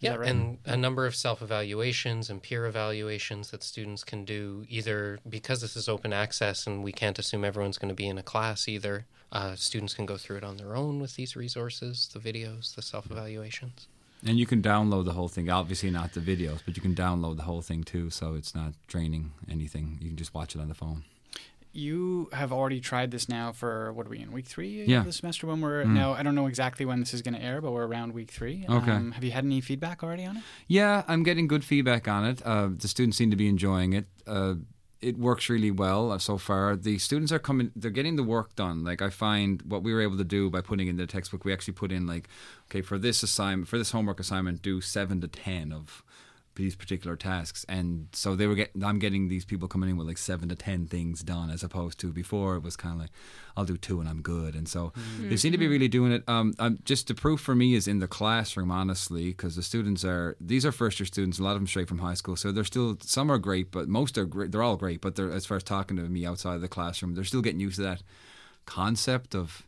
Yeah, 0.00 0.16
right? 0.16 0.30
and 0.30 0.58
a 0.64 0.76
number 0.76 1.06
of 1.06 1.14
self 1.14 1.42
evaluations 1.42 2.30
and 2.30 2.42
peer 2.42 2.66
evaluations 2.66 3.50
that 3.50 3.62
students 3.62 4.02
can 4.02 4.24
do 4.24 4.64
either 4.68 5.18
because 5.28 5.60
this 5.60 5.76
is 5.76 5.88
open 5.88 6.12
access 6.12 6.66
and 6.66 6.82
we 6.82 6.92
can't 6.92 7.18
assume 7.18 7.44
everyone's 7.44 7.78
going 7.78 7.90
to 7.90 7.94
be 7.94 8.08
in 8.08 8.18
a 8.18 8.22
class 8.22 8.66
either. 8.66 9.06
Uh, 9.30 9.54
students 9.54 9.94
can 9.94 10.06
go 10.06 10.16
through 10.16 10.38
it 10.38 10.44
on 10.44 10.56
their 10.56 10.74
own 10.74 11.00
with 11.00 11.14
these 11.14 11.36
resources, 11.36 12.08
the 12.12 12.18
videos, 12.18 12.74
the 12.74 12.82
self 12.82 13.10
evaluations. 13.10 13.88
And 14.26 14.38
you 14.38 14.46
can 14.46 14.60
download 14.60 15.06
the 15.06 15.12
whole 15.12 15.28
thing. 15.28 15.48
Obviously, 15.48 15.90
not 15.90 16.12
the 16.12 16.20
videos, 16.20 16.60
but 16.64 16.76
you 16.76 16.82
can 16.82 16.94
download 16.94 17.36
the 17.36 17.44
whole 17.44 17.62
thing 17.62 17.84
too, 17.84 18.10
so 18.10 18.34
it's 18.34 18.54
not 18.54 18.74
draining 18.86 19.32
anything. 19.50 19.98
You 20.00 20.08
can 20.08 20.16
just 20.16 20.34
watch 20.34 20.54
it 20.54 20.60
on 20.60 20.68
the 20.68 20.74
phone 20.74 21.04
you 21.72 22.28
have 22.32 22.52
already 22.52 22.80
tried 22.80 23.10
this 23.10 23.28
now 23.28 23.52
for 23.52 23.92
what 23.92 24.06
are 24.06 24.10
we 24.10 24.20
in 24.20 24.32
week 24.32 24.46
three 24.46 24.84
yeah. 24.84 25.00
of 25.00 25.04
the 25.04 25.12
semester 25.12 25.46
when 25.46 25.60
we're 25.60 25.84
mm. 25.84 25.90
now 25.90 26.12
I 26.12 26.22
don't 26.22 26.34
know 26.34 26.46
exactly 26.46 26.84
when 26.84 27.00
this 27.00 27.14
is 27.14 27.22
going 27.22 27.34
to 27.34 27.42
air 27.42 27.60
but 27.60 27.70
we're 27.70 27.86
around 27.86 28.12
week 28.12 28.30
three 28.30 28.66
okay 28.68 28.90
um, 28.90 29.12
have 29.12 29.22
you 29.22 29.30
had 29.30 29.44
any 29.44 29.60
feedback 29.60 30.02
already 30.02 30.24
on 30.24 30.38
it 30.38 30.42
yeah 30.66 31.04
I'm 31.06 31.22
getting 31.22 31.46
good 31.46 31.64
feedback 31.64 32.08
on 32.08 32.24
it 32.24 32.42
uh, 32.44 32.70
the 32.76 32.88
students 32.88 33.16
seem 33.18 33.30
to 33.30 33.36
be 33.36 33.48
enjoying 33.48 33.92
it 33.92 34.06
uh, 34.26 34.54
it 35.02 35.18
works 35.18 35.48
really 35.48 35.70
well 35.70 36.12
uh, 36.12 36.18
so 36.18 36.36
far. 36.36 36.76
The 36.76 36.98
students 36.98 37.32
are 37.32 37.38
coming 37.38 37.72
they're 37.74 37.90
getting 37.90 38.16
the 38.16 38.22
work 38.22 38.54
done. 38.54 38.84
Like 38.84 39.00
I 39.00 39.10
find 39.10 39.62
what 39.62 39.82
we 39.82 39.94
were 39.94 40.02
able 40.02 40.18
to 40.18 40.24
do 40.24 40.50
by 40.50 40.60
putting 40.60 40.88
in 40.88 40.96
the 40.96 41.06
textbook 41.06 41.44
we 41.44 41.52
actually 41.52 41.74
put 41.74 41.92
in 41.92 42.06
like 42.06 42.28
okay 42.70 42.82
for 42.82 42.98
this 42.98 43.22
assignment 43.22 43.68
for 43.68 43.78
this 43.78 43.92
homework 43.92 44.20
assignment 44.20 44.62
do 44.62 44.80
seven 44.80 45.20
to 45.20 45.28
ten 45.28 45.72
of 45.72 46.02
these 46.60 46.76
particular 46.76 47.16
tasks. 47.16 47.64
And 47.68 48.08
so 48.12 48.36
they 48.36 48.46
were 48.46 48.54
getting 48.54 48.84
i'm 48.84 48.98
getting 48.98 49.28
these 49.28 49.44
people 49.44 49.68
coming 49.68 49.90
in 49.90 49.96
with 49.96 50.06
like 50.06 50.18
seven 50.18 50.48
to 50.48 50.54
ten 50.54 50.86
things 50.86 51.22
done 51.22 51.50
as 51.50 51.62
opposed 51.62 51.98
to 52.00 52.12
before 52.12 52.56
it 52.56 52.62
was 52.62 52.76
kind 52.76 52.94
of 52.94 53.00
like 53.00 53.10
i'll 53.56 53.64
do 53.64 53.76
two 53.76 54.00
and 54.00 54.08
i'm 54.08 54.22
good. 54.22 54.54
And 54.54 54.68
so 54.68 54.92
mm-hmm. 54.96 55.28
they 55.28 55.36
seem 55.36 55.52
to 55.52 55.58
be 55.58 55.68
really 55.68 55.88
doing 55.88 56.12
it. 56.12 56.22
Um, 56.28 56.54
I'm, 56.58 56.78
just 56.84 57.08
the 57.08 57.14
proof 57.14 57.40
for 57.40 57.54
me 57.54 57.74
is 57.74 57.88
in 57.88 57.98
the 57.98 58.08
classroom 58.08 58.70
honestly 58.70 59.28
because 59.28 59.56
the 59.56 59.62
students 59.62 60.04
are 60.04 60.36
these 60.40 60.64
are 60.64 60.72
first 60.72 61.00
year 61.00 61.06
students 61.06 61.38
a 61.38 61.42
lot 61.42 61.52
of 61.52 61.58
them 61.58 61.66
straight 61.66 61.88
from 61.88 61.98
high 61.98 62.14
school. 62.14 62.36
So 62.36 62.52
they're 62.52 62.64
still 62.64 62.96
some 63.02 63.30
are 63.30 63.38
great 63.38 63.70
but 63.70 63.88
most 63.88 64.16
are 64.18 64.26
great 64.26 64.52
they're 64.52 64.62
all 64.62 64.76
great. 64.76 65.00
But 65.00 65.16
they're 65.16 65.32
as 65.32 65.46
far 65.46 65.56
as 65.56 65.62
talking 65.62 65.96
to 65.96 66.02
me 66.02 66.26
outside 66.26 66.54
of 66.54 66.60
the 66.60 66.68
classroom 66.68 67.14
they're 67.14 67.24
still 67.24 67.42
getting 67.42 67.60
used 67.60 67.76
to 67.76 67.82
that 67.82 68.02
concept 68.66 69.34
of 69.34 69.66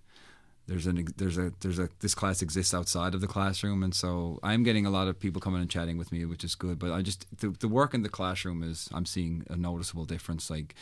there's 0.67 0.87
an 0.87 1.07
there's 1.17 1.39
a 1.39 1.53
there's 1.61 1.79
a 1.79 1.89
this 2.01 2.15
class 2.15 2.43
exists 2.43 2.73
outside 2.73 3.15
of 3.15 3.21
the 3.21 3.27
classroom. 3.27 3.83
And 3.83 3.95
so 3.95 4.39
I'm 4.43 4.63
getting 4.63 4.87
a 4.87 4.91
lot 4.91 5.09
of 5.09 5.19
people 5.19 5.41
coming 5.41 5.61
and 5.61 5.71
chatting 5.71 5.99
with 5.99 6.13
me 6.13 6.25
which 6.25 6.45
is 6.45 6.55
good. 6.55 6.79
But 6.79 6.93
I 6.93 7.03
just 7.03 7.27
the, 7.39 7.51
the 7.51 7.69
work 7.69 7.95
in 7.95 8.03
the 8.03 8.09
classroom 8.09 8.63
is 8.63 8.89
I'm 8.93 9.07
seeing 9.07 9.45
a 9.51 9.57
noticeable 9.57 10.05
difference. 10.05 10.51
Like 10.51 10.75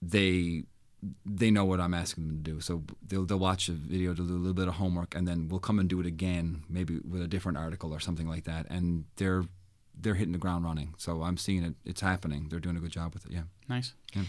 they 0.00 0.64
they 1.24 1.50
know 1.50 1.64
what 1.64 1.80
I'm 1.80 1.94
asking 1.94 2.28
them 2.28 2.42
to 2.42 2.50
do. 2.50 2.60
So 2.60 2.82
they'll 3.06 3.24
they'll 3.24 3.38
watch 3.38 3.68
a 3.68 3.72
video 3.72 4.14
they'll 4.14 4.26
do 4.26 4.34
a 4.34 4.36
little 4.36 4.54
bit 4.54 4.68
of 4.68 4.74
homework 4.74 5.14
and 5.14 5.26
then 5.26 5.48
we'll 5.48 5.60
come 5.60 5.78
and 5.78 5.88
do 5.88 6.00
it 6.00 6.06
again 6.06 6.62
maybe 6.68 6.98
with 6.98 7.22
a 7.22 7.28
different 7.28 7.58
article 7.58 7.92
or 7.92 8.00
something 8.00 8.28
like 8.28 8.44
that. 8.44 8.66
And 8.70 9.04
they're 9.16 9.44
they're 9.98 10.14
hitting 10.14 10.32
the 10.32 10.38
ground 10.38 10.64
running. 10.64 10.94
So 10.96 11.22
I'm 11.22 11.36
seeing 11.36 11.64
it 11.64 11.74
it's 11.84 12.00
happening. 12.00 12.46
They're 12.50 12.60
doing 12.60 12.76
a 12.76 12.80
good 12.80 12.92
job 12.92 13.14
with 13.14 13.26
it. 13.26 13.32
Yeah. 13.32 13.42
Nice. 13.68 13.94
Yeah. 14.14 14.22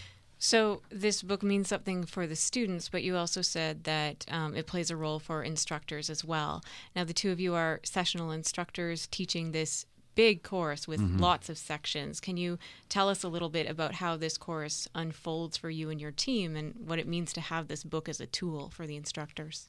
So 0.44 0.82
this 0.90 1.22
book 1.22 1.44
means 1.44 1.68
something 1.68 2.04
for 2.04 2.26
the 2.26 2.34
students, 2.34 2.88
but 2.88 3.04
you 3.04 3.16
also 3.16 3.42
said 3.42 3.84
that 3.84 4.24
um, 4.28 4.56
it 4.56 4.66
plays 4.66 4.90
a 4.90 4.96
role 4.96 5.20
for 5.20 5.44
instructors 5.44 6.10
as 6.10 6.24
well. 6.24 6.64
Now, 6.96 7.04
the 7.04 7.12
two 7.12 7.30
of 7.30 7.38
you 7.38 7.54
are 7.54 7.78
sessional 7.84 8.32
instructors 8.32 9.06
teaching 9.06 9.52
this 9.52 9.86
big 10.16 10.42
course 10.42 10.88
with 10.88 11.00
mm-hmm. 11.00 11.20
lots 11.20 11.48
of 11.48 11.58
sections. 11.58 12.18
Can 12.18 12.36
you 12.36 12.58
tell 12.88 13.08
us 13.08 13.22
a 13.22 13.28
little 13.28 13.50
bit 13.50 13.70
about 13.70 13.94
how 13.94 14.16
this 14.16 14.36
course 14.36 14.88
unfolds 14.96 15.56
for 15.56 15.70
you 15.70 15.90
and 15.90 16.00
your 16.00 16.10
team 16.10 16.56
and 16.56 16.74
what 16.88 16.98
it 16.98 17.06
means 17.06 17.32
to 17.34 17.40
have 17.40 17.68
this 17.68 17.84
book 17.84 18.08
as 18.08 18.20
a 18.20 18.26
tool 18.26 18.68
for 18.68 18.84
the 18.84 18.96
instructors? 18.96 19.68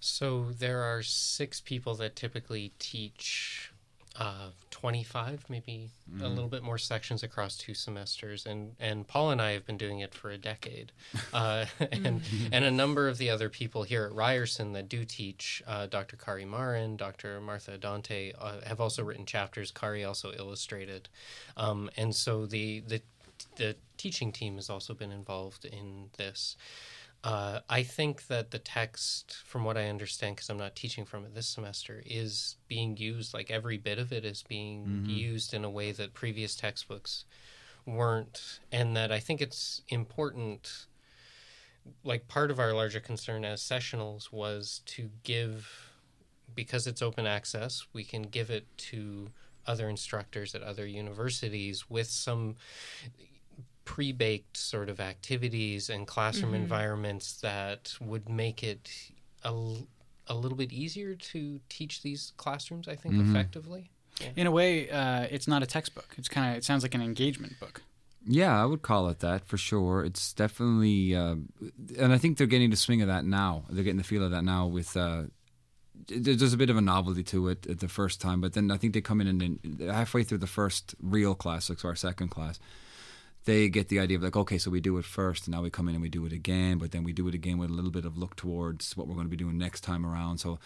So 0.00 0.52
there 0.58 0.80
are 0.80 1.02
six 1.02 1.60
people 1.60 1.96
that 1.96 2.16
typically 2.16 2.72
teach 2.78 3.71
uh, 4.18 4.50
25, 4.70 5.46
maybe 5.48 5.90
mm. 6.12 6.22
a 6.22 6.28
little 6.28 6.48
bit 6.48 6.62
more 6.62 6.76
sections 6.76 7.22
across 7.22 7.56
two 7.56 7.72
semesters. 7.72 8.44
And, 8.44 8.74
and 8.78 9.06
Paul 9.06 9.30
and 9.30 9.40
I 9.40 9.52
have 9.52 9.64
been 9.64 9.78
doing 9.78 10.00
it 10.00 10.14
for 10.14 10.30
a 10.30 10.38
decade. 10.38 10.92
Uh, 11.32 11.64
and, 11.92 12.20
and 12.52 12.64
a 12.64 12.70
number 12.70 13.08
of 13.08 13.16
the 13.16 13.30
other 13.30 13.48
people 13.48 13.84
here 13.84 14.04
at 14.04 14.12
Ryerson 14.12 14.72
that 14.74 14.88
do 14.88 15.04
teach, 15.04 15.62
uh, 15.66 15.86
Dr. 15.86 16.16
Kari 16.16 16.44
Marin, 16.44 16.96
Dr. 16.96 17.40
Martha 17.40 17.78
Dante, 17.78 18.32
uh, 18.38 18.60
have 18.66 18.80
also 18.80 19.02
written 19.02 19.24
chapters. 19.24 19.70
Kari 19.70 20.04
also 20.04 20.32
illustrated. 20.32 21.08
Um, 21.56 21.90
and 21.96 22.14
so 22.14 22.44
the, 22.44 22.80
the, 22.80 23.00
the 23.56 23.76
teaching 23.96 24.30
team 24.30 24.56
has 24.56 24.68
also 24.68 24.92
been 24.94 25.10
involved 25.10 25.64
in 25.64 26.10
this. 26.18 26.56
Uh, 27.24 27.60
I 27.68 27.84
think 27.84 28.26
that 28.26 28.50
the 28.50 28.58
text, 28.58 29.36
from 29.44 29.64
what 29.64 29.76
I 29.76 29.88
understand, 29.88 30.34
because 30.34 30.50
I'm 30.50 30.58
not 30.58 30.74
teaching 30.74 31.04
from 31.04 31.24
it 31.24 31.34
this 31.34 31.46
semester, 31.46 32.02
is 32.04 32.56
being 32.66 32.96
used, 32.96 33.32
like 33.32 33.48
every 33.48 33.78
bit 33.78 33.98
of 33.98 34.12
it 34.12 34.24
is 34.24 34.42
being 34.42 34.84
mm-hmm. 34.84 35.10
used 35.10 35.54
in 35.54 35.64
a 35.64 35.70
way 35.70 35.92
that 35.92 36.14
previous 36.14 36.56
textbooks 36.56 37.24
weren't. 37.86 38.58
And 38.72 38.96
that 38.96 39.12
I 39.12 39.20
think 39.20 39.40
it's 39.40 39.82
important, 39.88 40.86
like 42.02 42.26
part 42.26 42.50
of 42.50 42.58
our 42.58 42.72
larger 42.72 43.00
concern 43.00 43.44
as 43.44 43.62
sessionals 43.62 44.32
was 44.32 44.82
to 44.86 45.10
give, 45.22 45.92
because 46.56 46.88
it's 46.88 47.02
open 47.02 47.24
access, 47.24 47.86
we 47.92 48.02
can 48.02 48.22
give 48.22 48.50
it 48.50 48.66
to 48.76 49.28
other 49.64 49.88
instructors 49.88 50.56
at 50.56 50.62
other 50.62 50.86
universities 50.86 51.88
with 51.88 52.08
some 52.08 52.56
pre-baked 53.84 54.56
sort 54.56 54.88
of 54.88 55.00
activities 55.00 55.90
and 55.90 56.06
classroom 56.06 56.52
mm-hmm. 56.52 56.62
environments 56.62 57.40
that 57.40 57.94
would 58.00 58.28
make 58.28 58.62
it 58.62 58.90
a, 59.44 59.52
a 60.28 60.34
little 60.34 60.56
bit 60.56 60.72
easier 60.72 61.14
to 61.14 61.60
teach 61.68 62.02
these 62.02 62.32
classrooms 62.36 62.88
i 62.88 62.94
think 62.94 63.14
mm-hmm. 63.14 63.30
effectively 63.30 63.90
yeah. 64.20 64.28
in 64.36 64.46
a 64.46 64.50
way 64.50 64.88
uh, 64.90 65.26
it's 65.30 65.48
not 65.48 65.62
a 65.62 65.66
textbook 65.66 66.14
it's 66.16 66.28
kind 66.28 66.50
of 66.50 66.58
it 66.58 66.64
sounds 66.64 66.82
like 66.82 66.94
an 66.94 67.02
engagement 67.02 67.58
book 67.58 67.82
yeah 68.24 68.62
i 68.62 68.64
would 68.64 68.82
call 68.82 69.08
it 69.08 69.18
that 69.18 69.44
for 69.46 69.56
sure 69.56 70.04
it's 70.04 70.32
definitely 70.32 71.14
uh, 71.14 71.34
and 71.98 72.12
i 72.12 72.18
think 72.18 72.38
they're 72.38 72.46
getting 72.46 72.70
the 72.70 72.76
swing 72.76 73.02
of 73.02 73.08
that 73.08 73.24
now 73.24 73.64
they're 73.68 73.84
getting 73.84 73.98
the 73.98 74.04
feel 74.04 74.24
of 74.24 74.30
that 74.30 74.44
now 74.44 74.66
with 74.66 74.96
uh, 74.96 75.22
there's 76.08 76.52
a 76.52 76.56
bit 76.56 76.70
of 76.70 76.76
a 76.76 76.80
novelty 76.80 77.22
to 77.22 77.48
it 77.48 77.66
at 77.66 77.80
the 77.80 77.88
first 77.88 78.20
time, 78.20 78.40
but 78.40 78.54
then 78.54 78.70
I 78.70 78.76
think 78.76 78.94
they 78.94 79.00
come 79.00 79.20
in 79.20 79.26
and 79.28 79.80
halfway 79.80 80.24
through 80.24 80.38
the 80.38 80.46
first 80.46 80.94
real 81.00 81.34
class, 81.34 81.68
like 81.68 81.80
so 81.80 81.88
our 81.88 81.94
second 81.94 82.28
class, 82.28 82.58
they 83.44 83.68
get 83.68 83.88
the 83.88 83.98
idea 83.98 84.16
of 84.16 84.22
like, 84.22 84.36
okay, 84.36 84.58
so 84.58 84.70
we 84.70 84.80
do 84.80 84.98
it 84.98 85.04
first, 85.04 85.46
and 85.46 85.54
now 85.54 85.62
we 85.62 85.70
come 85.70 85.88
in 85.88 85.94
and 85.94 86.02
we 86.02 86.08
do 86.08 86.24
it 86.26 86.32
again, 86.32 86.78
but 86.78 86.92
then 86.92 87.02
we 87.02 87.12
do 87.12 87.26
it 87.28 87.34
again 87.34 87.58
with 87.58 87.70
a 87.70 87.72
little 87.72 87.90
bit 87.90 88.04
of 88.04 88.16
look 88.16 88.36
towards 88.36 88.96
what 88.96 89.08
we're 89.08 89.14
going 89.14 89.26
to 89.26 89.30
be 89.30 89.36
doing 89.36 89.58
next 89.58 89.80
time 89.80 90.06
around. 90.06 90.38
So 90.38 90.58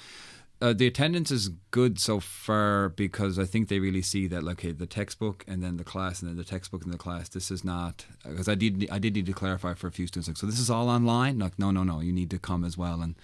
uh, 0.61 0.73
the 0.73 0.87
attendance 0.87 1.31
is 1.31 1.51
good 1.71 2.01
so 2.01 2.19
far 2.19 2.89
because 2.89 3.39
I 3.39 3.45
think 3.45 3.69
they 3.69 3.79
really 3.79 4.01
see 4.01 4.27
that 4.29 4.43
like, 4.43 4.59
okay, 4.59 4.73
the 4.73 4.87
textbook 4.87 5.45
and 5.47 5.63
then 5.63 5.77
the 5.77 5.85
class 5.85 6.23
and 6.23 6.31
then 6.31 6.39
the 6.39 6.45
textbook 6.45 6.83
and 6.83 6.93
the 6.93 6.99
class. 6.99 7.29
This 7.29 7.51
is 7.51 7.63
not 7.63 8.07
because 8.27 8.49
I 8.49 8.55
did 8.55 8.89
I 8.91 8.99
did 8.99 9.15
need 9.15 9.27
to 9.27 9.35
clarify 9.35 9.75
for 9.75 9.87
a 9.87 9.93
few 9.93 10.07
students 10.07 10.29
like, 10.29 10.39
so 10.39 10.47
this 10.47 10.59
is 10.59 10.71
all 10.71 10.89
online. 10.89 11.39
Like, 11.39 11.59
no, 11.59 11.71
no, 11.71 11.83
no, 11.83 12.01
you 12.01 12.13
need 12.13 12.31
to 12.31 12.39
come 12.39 12.65
as 12.65 12.79
well. 12.79 13.03
And 13.03 13.17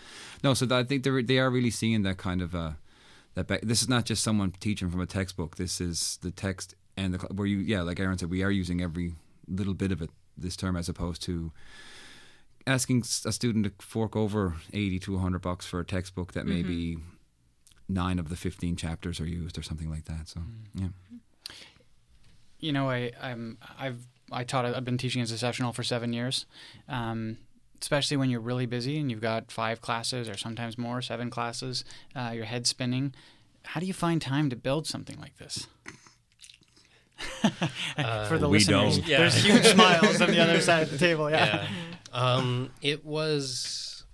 no, 0.45 0.53
so 0.53 0.67
I 0.71 0.85
think 0.85 1.05
they 1.05 1.23
they 1.23 1.39
are 1.39 1.49
really 1.49 1.71
seeing 1.71 2.03
that 2.03 2.19
kind 2.19 2.43
of 2.43 2.55
uh, 2.55 2.73
that. 3.35 3.47
Back, 3.47 3.63
this 3.63 3.81
is 3.81 3.89
not 3.89 4.05
just 4.05 4.23
someone 4.23 4.53
teaching 4.61 4.91
from 4.91 5.01
a 5.01 5.07
textbook. 5.07 5.57
This 5.57 5.81
is 5.81 6.19
the 6.21 6.31
text 6.31 6.75
and 6.99 7.15
the 7.15 7.19
where 7.35 7.47
you 7.47 7.59
yeah, 7.59 7.81
like 7.81 7.99
Aaron 7.99 8.19
said, 8.19 8.29
we 8.29 8.43
are 8.43 8.51
using 8.51 8.83
every 8.83 9.15
little 9.49 9.75
bit 9.75 9.93
of 9.93 10.03
it 10.03 10.11
this 10.37 10.57
term 10.57 10.77
as 10.77 10.89
opposed 10.89 11.23
to 11.23 11.53
asking 12.67 13.03
a 13.25 13.33
student 13.33 13.65
to 13.65 13.73
fork 13.85 14.17
over 14.17 14.55
80 14.73 14.99
to 15.01 15.13
100 15.13 15.41
bucks 15.41 15.67
for 15.67 15.81
a 15.81 15.85
textbook 15.85 16.33
that 16.33 16.45
mm-hmm. 16.45 16.55
maybe 16.55 16.99
nine 17.89 18.19
of 18.19 18.29
the 18.29 18.37
15 18.37 18.77
chapters 18.77 19.21
are 19.21 19.27
used 19.27 19.59
or 19.59 19.63
something 19.63 19.91
like 19.91 20.05
that 20.05 20.29
so 20.29 20.41
mm. 20.41 20.47
yeah 20.75 20.89
you 22.59 22.73
know 22.73 22.89
i 22.89 23.11
i'm 23.21 23.59
i've 23.79 24.07
i 24.31 24.45
taught 24.45 24.65
i've 24.65 24.85
been 24.85 24.97
teaching 24.97 25.21
as 25.21 25.31
a 25.31 25.39
sessional 25.39 25.73
for 25.73 25.83
seven 25.83 26.13
years 26.13 26.47
um, 26.89 27.37
especially 27.81 28.17
when 28.17 28.31
you're 28.31 28.41
really 28.41 28.67
busy 28.67 28.99
and 28.99 29.11
you've 29.11 29.21
got 29.21 29.51
five 29.51 29.81
classes 29.81 30.29
or 30.29 30.37
sometimes 30.37 30.79
more 30.79 31.03
seven 31.03 31.29
classes 31.29 31.85
uh, 32.15 32.31
your 32.33 32.45
head's 32.45 32.71
spinning 32.71 33.13
how 33.65 33.81
do 33.81 33.87
you 33.87 33.93
find 33.93 34.23
time 34.23 34.49
to 34.49 34.57
build 34.57 34.87
something 34.87 35.19
like 35.21 35.37
this 35.39 35.67
For 38.29 38.39
the 38.39 38.49
We 38.49 38.59
listeners, 38.59 38.99
don't. 38.99 39.07
Yeah. 39.09 39.19
there's 39.19 39.45
huge 39.45 39.67
smiles 39.67 40.21
on 40.21 40.31
the 40.31 40.41
other 40.41 40.61
side 40.69 40.83
of 40.85 40.91
the 40.91 40.99
table. 40.99 41.31
Yeah. 41.31 41.67
yeah. 41.67 41.69
Um, 42.13 42.71
it 42.83 43.05
was 43.05 44.05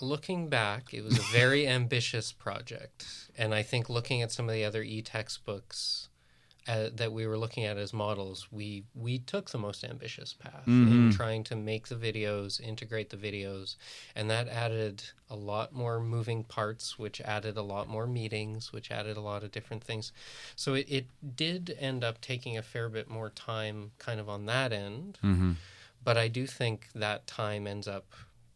looking 0.00 0.48
back, 0.48 0.94
it 0.94 1.04
was 1.04 1.18
a 1.18 1.22
very 1.32 1.66
ambitious 1.78 2.32
project, 2.32 3.06
and 3.36 3.54
I 3.54 3.62
think 3.62 3.88
looking 3.88 4.22
at 4.22 4.32
some 4.32 4.48
of 4.48 4.54
the 4.54 4.64
other 4.64 4.82
e-textbooks 4.82 6.08
uh, 6.68 6.90
that 6.94 7.10
we 7.12 7.26
were 7.26 7.38
looking 7.38 7.64
at 7.64 7.78
as 7.78 7.92
models, 7.92 8.46
we 8.52 8.84
we 8.94 9.18
took 9.18 9.50
the 9.50 9.58
most 9.58 9.84
ambitious 9.84 10.34
path 10.34 10.66
in 10.66 11.10
trying 11.10 11.42
to 11.44 11.56
make 11.56 11.88
the 11.88 11.94
videos, 11.94 12.60
integrate 12.60 13.08
the 13.10 13.16
videos, 13.16 13.76
and 14.14 14.28
that 14.30 14.48
added 14.48 15.02
a 15.30 15.36
lot 15.36 15.72
more 15.72 15.98
moving 15.98 16.44
parts, 16.44 16.98
which 16.98 17.20
added 17.22 17.56
a 17.56 17.62
lot 17.62 17.88
more 17.88 18.06
meetings, 18.06 18.72
which 18.72 18.90
added 18.90 19.16
a 19.16 19.20
lot 19.20 19.42
of 19.42 19.50
different 19.50 19.82
things. 19.82 20.12
So 20.56 20.74
it, 20.74 20.86
it 20.88 21.06
did 21.36 21.76
end 21.80 22.04
up 22.04 22.20
taking 22.20 22.58
a 22.58 22.62
fair 22.62 22.88
bit 22.88 23.08
more 23.08 23.30
time, 23.30 23.92
kind 23.98 24.20
of 24.20 24.28
on 24.28 24.46
that 24.46 24.72
end 24.72 25.18
Mm-hmm. 25.24 25.52
but 26.04 26.16
I 26.16 26.28
do 26.28 26.46
think 26.46 26.88
that 26.94 27.26
time 27.26 27.66
ends 27.66 27.88
up 27.88 28.06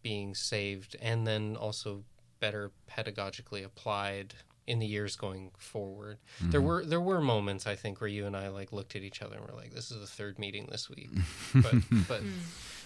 being 0.03 0.35
saved 0.35 0.97
and 1.01 1.27
then 1.27 1.57
also 1.57 2.05
better 2.41 2.71
pedagogically 2.91 3.65
applied 3.65 4.35
in 4.67 4.79
the 4.79 4.87
years 4.87 5.17
going 5.17 5.51
forward. 5.59 6.19
There 6.41 6.61
were 6.63 6.85
there 6.85 7.01
were 7.01 7.21
moments 7.21 7.67
I 7.67 7.75
think 7.75 8.01
where 8.01 8.09
you 8.09 8.27
and 8.27 8.37
I 8.37 8.49
like 8.49 8.73
looked 8.73 8.95
at 8.97 9.03
each 9.03 9.21
other 9.23 9.37
and 9.37 9.45
were 9.47 9.55
like, 9.57 9.73
"This 9.75 9.91
is 9.91 9.99
the 10.01 10.07
third 10.07 10.39
meeting 10.39 10.69
this 10.71 10.89
week," 10.89 11.11
but 11.55 11.75
but 12.09 12.23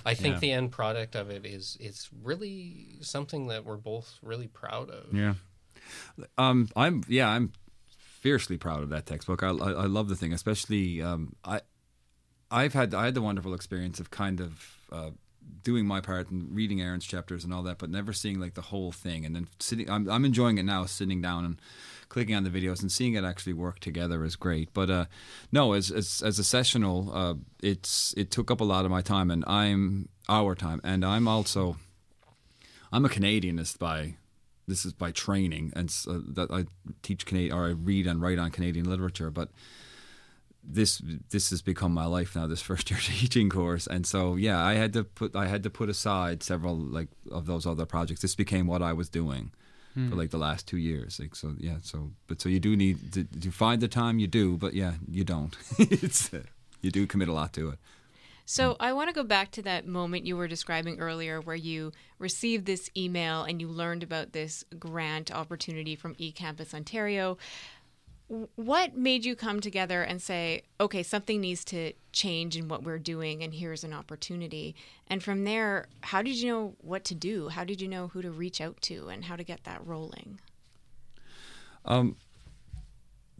I 0.05 0.15
think 0.15 0.35
Yeah. 0.37 0.41
the 0.41 0.53
end 0.53 0.73
product 0.73 1.15
of 1.15 1.31
it 1.31 1.45
is 1.45 1.77
it's 1.81 2.09
really 2.23 2.97
something 3.03 3.49
that 3.49 3.65
we're 3.65 3.77
both 3.77 4.19
really 4.23 4.49
proud 4.49 4.91
of. 4.91 5.13
Yeah. 5.13 5.35
Um, 6.39 6.69
I'm 6.75 7.03
yeah, 7.09 7.29
I'm 7.29 7.53
fiercely 8.21 8.57
proud 8.57 8.83
of 8.83 8.89
that 8.91 9.07
textbook. 9.07 9.43
I 9.43 9.49
I, 9.51 9.71
I 9.73 9.87
love 9.87 10.09
the 10.09 10.17
thing, 10.17 10.33
especially 10.33 11.03
um, 11.03 11.35
I 11.45 11.61
I've 12.51 12.73
had 12.73 12.95
I 12.95 13.05
had 13.07 13.15
the 13.15 13.23
wonderful 13.23 13.55
experience 13.55 14.01
of 14.01 14.11
kind 14.11 14.41
of 14.41 14.79
uh, 14.91 15.11
doing 15.63 15.87
my 15.87 16.01
part 16.01 16.31
and 16.31 16.55
reading 16.55 16.81
Aaron's 16.81 17.07
chapters 17.07 17.45
and 17.45 17.53
all 17.53 17.63
that, 17.65 17.79
but 17.79 17.91
never 17.91 18.13
seeing 18.13 18.39
like 18.41 18.55
the 18.55 18.63
whole 18.63 18.93
thing. 18.93 19.25
And 19.25 19.35
then 19.35 19.49
sitting, 19.59 19.91
I'm 19.91 20.09
I'm 20.09 20.25
enjoying 20.25 20.59
it 20.59 20.65
now, 20.65 20.87
sitting 20.87 21.21
down 21.21 21.45
and 21.45 21.61
clicking 22.09 22.35
on 22.35 22.45
the 22.45 22.51
videos 22.51 22.83
and 22.83 22.91
seeing 22.91 23.15
it 23.15 23.25
actually 23.25 23.53
work 23.53 23.81
together 23.81 24.25
is 24.25 24.37
great. 24.37 24.73
But 24.73 24.91
uh, 24.91 25.05
no, 25.53 25.73
as 25.73 25.91
as 25.91 26.23
as 26.25 26.39
a 26.39 26.45
sessional, 26.45 27.11
uh, 27.13 27.35
it's 27.63 28.15
it 28.17 28.31
took 28.31 28.51
up 28.51 28.61
a 28.61 28.65
lot 28.65 28.85
of 28.85 28.91
my 28.91 29.03
time, 29.03 29.31
and 29.31 29.45
I'm 29.47 30.09
our 30.29 30.55
time, 30.55 30.81
and 30.85 31.05
I'm 31.05 31.29
also 31.29 31.77
I'm 32.93 33.05
a 33.05 33.09
Canadianist 33.09 33.79
by 33.79 34.17
this 34.69 34.85
is 34.85 34.93
by 34.93 35.13
training, 35.13 35.73
and 35.77 35.89
that 35.89 36.49
I 36.51 36.67
teach 37.03 37.27
Canadian 37.27 37.57
or 37.57 37.67
I 37.67 37.71
read 37.71 38.07
and 38.07 38.21
write 38.21 38.39
on 38.39 38.51
Canadian 38.51 38.89
literature, 38.89 39.31
but 39.31 39.51
this 40.69 41.01
this 41.31 41.51
has 41.51 41.63
become 41.63 41.93
my 41.93 42.07
life 42.07 42.35
now. 42.37 42.47
This 42.47 42.63
first 42.63 42.91
year 42.91 43.01
teaching 43.01 43.49
course, 43.49 43.87
and 43.87 44.07
so 44.07 44.37
yeah, 44.37 44.63
I 44.63 44.75
had 44.75 44.93
to 44.95 45.05
put 45.05 45.37
I 45.37 45.47
had 45.47 45.63
to 45.63 45.71
put 45.71 45.89
aside 45.89 46.43
several 46.43 46.77
like 46.77 47.09
of 47.31 47.47
those 47.47 47.67
other 47.67 47.87
projects. 47.87 48.21
This 48.21 48.35
became 48.35 48.67
what 48.67 48.83
I 48.83 48.93
was 48.93 49.09
doing 49.09 49.53
for 49.97 50.15
like 50.15 50.31
the 50.31 50.39
last 50.39 50.69
two 50.69 50.77
years. 50.77 51.19
Like 51.19 51.35
so, 51.35 51.55
yeah. 51.59 51.77
So, 51.83 52.11
but 52.27 52.41
so 52.41 52.49
you 52.49 52.61
do 52.61 52.77
need 52.77 53.13
to, 53.15 53.25
to 53.25 53.51
find 53.51 53.81
the 53.81 53.89
time. 53.89 54.19
You 54.19 54.27
do, 54.27 54.57
but 54.57 54.75
yeah, 54.75 54.95
you 55.09 55.25
don't. 55.25 55.57
it's 55.79 56.33
uh, 56.35 56.43
you 56.83 56.91
do 56.91 57.07
commit 57.07 57.29
a 57.29 57.33
lot 57.33 57.53
to 57.55 57.71
it. 57.71 57.79
So 58.49 58.77
I 58.79 58.93
want 58.93 59.09
to 59.09 59.15
go 59.15 59.25
back 59.25 59.51
to 59.53 59.63
that 59.63 59.89
moment 59.89 60.25
you 60.25 60.37
were 60.37 60.47
describing 60.47 61.01
earlier 61.01 61.41
where 61.41 61.57
you 61.57 61.91
received 62.21 62.65
this 62.65 62.89
email 62.97 63.43
and 63.43 63.61
you 63.61 63.67
learned 63.67 64.05
about 64.05 64.33
this 64.33 64.65
grant 64.79 65.33
opportunity 65.33 65.97
from 65.97 66.15
eCampus 66.15 66.73
Ontario. 66.73 67.39
What 68.29 68.97
made 68.97 69.25
you 69.25 69.37
come 69.37 69.61
together 69.61 70.03
and 70.03 70.21
say, 70.21 70.63
okay, 70.81 71.05
something 71.05 71.41
needs 71.41 71.65
to 71.67 71.93
change 72.13 72.57
in 72.57 72.67
what 72.67 72.83
we're 72.83 72.99
doing 72.99 73.43
and 73.43 73.55
here's 73.55 73.85
an 73.85 73.93
opportunity? 73.93 74.75
And 75.07 75.23
from 75.23 75.45
there, 75.45 75.87
how 76.03 76.23
did 76.23 76.37
you 76.37 76.51
know 76.51 76.75
what 76.81 77.05
to 77.05 77.15
do? 77.15 77.49
How 77.49 77.63
did 77.63 77.81
you 77.81 77.87
know 77.87 78.09
who 78.09 78.23
to 78.23 78.31
reach 78.31 78.61
out 78.61 78.81
to 78.83 79.09
and 79.09 79.27
how 79.27 79.37
to 79.37 79.45
get 79.45 79.63
that 79.65 79.87
rolling? 79.87 80.41
Um, 81.85 82.17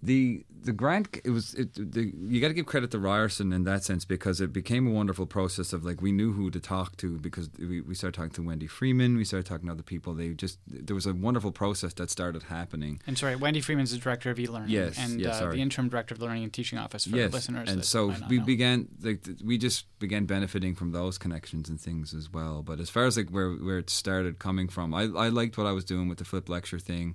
the 0.03 0.45
the 0.63 0.73
grant 0.73 1.09
it 1.25 1.31
was 1.31 1.55
it, 1.55 1.73
the, 1.75 2.13
you 2.29 2.41
got 2.41 2.49
to 2.49 2.55
give 2.55 2.67
credit 2.67 2.91
to 2.91 2.99
Ryerson 2.99 3.53
in 3.53 3.65
that 3.65 3.83
sense 3.85 4.05
because 4.05 4.41
it 4.41 4.53
became 4.53 4.87
a 4.87 4.91
wonderful 4.91 5.25
process 5.27 5.73
of 5.73 5.85
like 5.85 6.03
we 6.03 6.13
knew 6.13 6.33
who 6.33 6.51
to 6.51 6.61
talk 6.61 6.97
to 6.99 7.19
because 7.19 7.49
we, 7.59 7.81
we 7.81 7.95
started 7.95 8.15
talking 8.17 8.33
to 8.33 8.43
Wendy 8.43 8.67
Freeman 8.67 9.17
we 9.17 9.25
started 9.25 9.47
talking 9.47 9.67
to 9.67 9.73
other 9.73 9.83
people 9.83 10.13
they 10.13 10.31
just 10.35 10.59
there 10.67 10.95
was 10.95 11.07
a 11.07 11.15
wonderful 11.15 11.51
process 11.53 11.93
that 11.95 12.11
started 12.11 12.43
happening 12.45 13.01
And 13.07 13.17
sorry, 13.17 13.37
Wendy 13.37 13.61
Freeman's 13.61 13.93
the 13.93 13.99
director 13.99 14.31
of 14.31 14.39
e-learning, 14.39 14.71
Yes, 14.71 14.99
and 14.99 15.21
yes, 15.21 15.41
uh, 15.41 15.51
the 15.51 15.59
interim 15.59 15.89
director 15.89 16.15
of 16.15 16.19
the 16.19 16.27
Learning 16.27 16.43
and 16.45 16.53
Teaching 16.53 16.79
Office 16.79 17.05
for 17.07 17.17
yes 17.17 17.33
listeners. 17.33 17.71
and 17.71 17.85
so 17.85 18.13
we 18.29 18.39
know. 18.39 18.45
began 18.45 18.89
like 19.03 19.27
we 19.45 19.57
just 19.57 19.87
began 19.99 20.27
benefiting 20.27 20.75
from 20.75 20.93
those 20.93 21.17
connections 21.17 21.69
and 21.69 21.81
things 21.81 22.13
as 22.13 22.31
well 22.31 22.63
but 22.63 22.81
as 22.81 22.91
far 22.91 23.05
as 23.07 23.17
like 23.17 23.31
where 23.31 23.53
where 23.53 23.79
it 23.79 23.89
started 23.89 24.39
coming 24.41 24.69
from 24.69 24.93
I, 24.93 25.03
I 25.05 25.29
liked 25.31 25.57
what 25.57 25.67
I 25.67 25.73
was 25.73 25.85
doing 25.85 26.09
with 26.09 26.19
the 26.19 26.25
flip 26.25 26.49
lecture 26.49 26.79
thing 26.79 27.15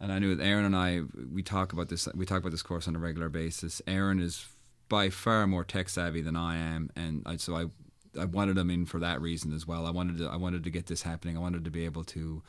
and 0.00 0.12
I 0.12 0.18
knew 0.18 0.34
that 0.34 0.42
Aaron 0.42 0.64
and 0.64 0.76
I 0.76 1.02
we 1.32 1.42
talk 1.42 1.72
about 1.72 1.88
this 1.88 2.08
we 2.14 2.26
talk 2.26 2.38
about 2.38 2.52
this 2.52 2.62
course 2.62 2.88
on 2.88 2.96
a 2.96 2.98
regular 2.98 3.28
basis. 3.28 3.82
Aaron 3.86 4.20
is 4.20 4.46
by 4.88 5.10
far 5.10 5.46
more 5.46 5.64
tech 5.64 5.88
savvy 5.88 6.22
than 6.22 6.36
I 6.36 6.56
am, 6.56 6.90
and 6.96 7.22
I, 7.26 7.36
so 7.36 7.54
I 7.56 7.66
I 8.18 8.24
wanted 8.24 8.58
him 8.58 8.70
in 8.70 8.86
for 8.86 8.98
that 9.00 9.20
reason 9.20 9.52
as 9.52 9.66
well. 9.66 9.86
I 9.86 9.90
wanted 9.90 10.18
to 10.18 10.28
I 10.28 10.36
wanted 10.36 10.64
to 10.64 10.70
get 10.70 10.86
this 10.86 11.02
happening. 11.02 11.36
I 11.36 11.40
wanted 11.40 11.64
to 11.64 11.70
be 11.70 11.84
able 11.84 12.04
to 12.04 12.42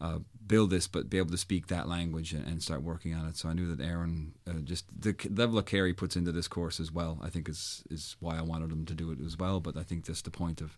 uh, 0.00 0.18
build 0.46 0.70
this, 0.70 0.86
but 0.86 1.10
be 1.10 1.18
able 1.18 1.30
to 1.30 1.38
speak 1.38 1.68
that 1.68 1.88
language 1.88 2.32
and, 2.32 2.46
and 2.46 2.62
start 2.62 2.82
working 2.82 3.14
on 3.14 3.26
it. 3.26 3.36
So 3.36 3.48
I 3.48 3.52
knew 3.52 3.74
that 3.74 3.84
Aaron 3.84 4.34
uh, 4.48 4.54
just 4.64 4.84
the 4.96 5.14
level 5.30 5.58
of 5.58 5.66
care 5.66 5.86
he 5.86 5.92
puts 5.92 6.16
into 6.16 6.32
this 6.32 6.48
course 6.48 6.78
as 6.78 6.92
well. 6.92 7.18
I 7.22 7.30
think 7.30 7.48
is 7.48 7.84
is 7.90 8.16
why 8.20 8.38
I 8.38 8.42
wanted 8.42 8.72
him 8.72 8.84
to 8.86 8.94
do 8.94 9.10
it 9.10 9.18
as 9.24 9.36
well. 9.38 9.60
But 9.60 9.76
I 9.76 9.82
think 9.82 10.04
just 10.04 10.24
the 10.24 10.30
point 10.30 10.60
of 10.60 10.76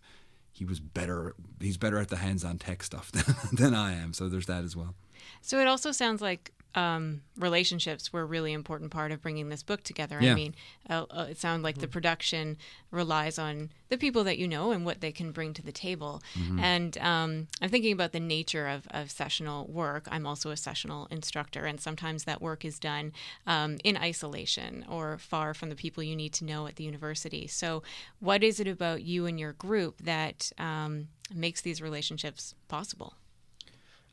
he 0.51 0.65
was 0.65 0.79
better. 0.79 1.35
He's 1.59 1.77
better 1.77 1.97
at 1.97 2.09
the 2.09 2.17
hands-on 2.17 2.57
tech 2.57 2.83
stuff 2.83 3.11
than, 3.13 3.35
than 3.51 3.73
I 3.73 3.93
am. 3.93 4.13
So 4.13 4.29
there's 4.29 4.47
that 4.47 4.63
as 4.63 4.75
well. 4.75 4.95
So 5.41 5.59
it 5.59 5.67
also 5.67 5.91
sounds 5.91 6.21
like 6.21 6.51
um, 6.73 7.21
relationships 7.37 8.13
were 8.13 8.21
a 8.21 8.25
really 8.25 8.53
important 8.53 8.91
part 8.91 9.11
of 9.11 9.21
bringing 9.21 9.49
this 9.49 9.61
book 9.61 9.83
together. 9.83 10.17
I 10.31 10.33
mean, 10.35 10.55
uh, 10.89 11.05
uh, 11.11 11.27
it 11.29 11.37
sounds 11.37 11.63
like 11.63 11.79
the 11.79 11.87
production 11.87 12.57
relies 12.91 13.37
on 13.37 13.71
the 13.89 13.97
people 13.97 14.23
that 14.23 14.37
you 14.37 14.47
know 14.47 14.71
and 14.71 14.85
what 14.85 15.01
they 15.01 15.11
can 15.11 15.31
bring 15.33 15.53
to 15.55 15.61
the 15.61 15.73
table. 15.73 16.21
And 16.59 16.97
um, 16.99 17.47
I'm 17.61 17.69
thinking 17.69 17.91
about 17.91 18.13
the 18.13 18.21
nature 18.21 18.67
of, 18.69 18.87
of 18.91 19.11
sessional 19.11 19.67
work. 19.67 20.07
I'm 20.09 20.25
also 20.25 20.49
a 20.49 20.55
sessional 20.57 21.07
instructor, 21.11 21.65
and 21.65 21.81
sometimes 21.81 22.23
that 22.23 22.41
work 22.41 22.63
is 22.63 22.79
done 22.79 23.11
um, 23.45 23.77
in 23.83 23.97
isolation 23.97 24.85
or 24.87 25.17
far 25.17 25.53
from 25.53 25.69
the 25.69 25.75
people 25.75 26.03
you 26.03 26.15
need 26.15 26.31
to 26.33 26.45
know 26.45 26.67
at 26.67 26.77
the 26.77 26.85
university. 26.85 27.47
So, 27.47 27.83
what 28.21 28.43
is 28.43 28.61
it 28.61 28.67
about 28.67 29.03
you 29.03 29.25
and 29.25 29.37
your 29.37 29.53
group 29.53 29.97
that 30.03 30.53
um, 30.57 31.09
makes 31.33 31.59
these 31.59 31.81
relationships 31.81 32.55
possible? 32.69 33.15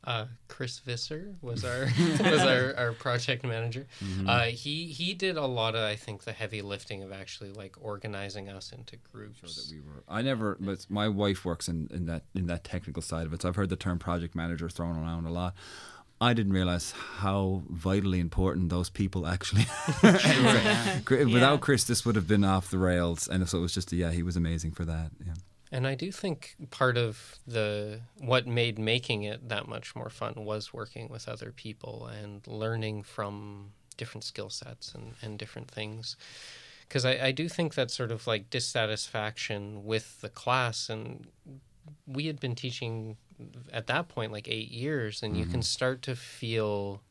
Uh, 0.03 0.25
Chris 0.47 0.79
Visser 0.79 1.35
was 1.41 1.65
our 1.65 1.81
was 2.21 2.39
our, 2.41 2.73
our 2.77 2.91
project 2.93 3.43
manager. 3.43 3.85
Uh, 4.27 4.45
he 4.45 4.85
he 4.85 5.13
did 5.13 5.35
a 5.37 5.45
lot 5.45 5.75
of 5.75 5.81
I 5.81 5.95
think 5.95 6.23
the 6.23 6.31
heavy 6.31 6.61
lifting 6.61 7.03
of 7.03 7.11
actually 7.11 7.51
like 7.51 7.75
organizing 7.81 8.47
us 8.49 8.71
into 8.71 8.95
groups. 9.11 9.69
we 9.71 9.79
were. 9.81 10.03
I 10.07 10.21
never, 10.21 10.57
but 10.59 10.85
my 10.89 11.07
wife 11.09 11.43
works 11.43 11.67
in, 11.67 11.89
in 11.91 12.05
that 12.05 12.23
in 12.33 12.47
that 12.47 12.63
technical 12.63 13.01
side 13.01 13.25
of 13.27 13.33
it. 13.33 13.41
So 13.41 13.49
I've 13.49 13.55
heard 13.57 13.69
the 13.69 13.75
term 13.75 13.99
project 13.99 14.35
manager 14.35 14.69
thrown 14.69 14.97
around 14.97 15.25
a 15.25 15.31
lot. 15.31 15.53
I 16.21 16.33
didn't 16.33 16.51
realize 16.53 16.91
how 16.91 17.63
vitally 17.69 18.19
important 18.19 18.69
those 18.69 18.89
people 18.89 19.25
actually. 19.27 19.65
Without 20.03 21.07
Yeah. 21.09 21.57
Chris, 21.57 21.83
this 21.85 22.05
would 22.05 22.15
have 22.15 22.27
been 22.27 22.43
off 22.43 22.69
the 22.71 22.77
rails, 22.77 23.27
and 23.27 23.47
so 23.47 23.57
it 23.59 23.61
was 23.61 23.73
just 23.73 23.91
yeah, 23.91 24.11
he 24.11 24.23
was 24.23 24.35
amazing 24.37 24.71
for 24.71 24.85
that. 24.85 25.11
Yeah. 25.25 25.33
And 25.71 25.85
I 25.85 25.93
do 25.93 26.11
think 26.11 26.55
part 26.71 26.97
of 26.97 27.37
the 27.45 28.01
what 28.17 28.47
made 28.47 28.79
making 28.79 29.23
it 29.23 29.49
that 29.49 29.67
much 29.67 29.95
more 29.95 30.09
fun 30.09 30.33
was 30.37 30.73
working 30.73 31.09
with 31.09 31.29
other 31.29 31.51
people 31.51 32.07
and 32.07 32.45
learning 32.47 33.03
from 33.03 33.71
different 33.95 34.23
skill 34.23 34.49
sets 34.49 34.95
and, 34.95 35.13
and 35.21 35.37
different 35.37 35.69
things. 35.69 36.15
Because 36.87 37.05
I, 37.05 37.27
I 37.27 37.31
do 37.31 37.47
think 37.47 37.75
that 37.75 37.91
sort 37.91 38.11
of 38.11 38.25
like 38.25 38.49
dissatisfaction 38.49 39.85
with 39.85 40.21
the 40.21 40.29
class, 40.29 40.89
and 40.89 41.27
we 42.07 42.25
had 42.25 42.39
been 42.39 42.55
teaching 42.55 43.17
at 43.71 43.85
that 43.87 44.07
point 44.07 44.31
like 44.31 44.47
eight 44.47 44.71
years, 44.71 45.21
and 45.21 45.37
you 45.37 45.43
can 45.43 45.53
mm-hmm. 45.53 45.61
start 45.61 46.01
to 46.03 46.15
feel 46.15 47.01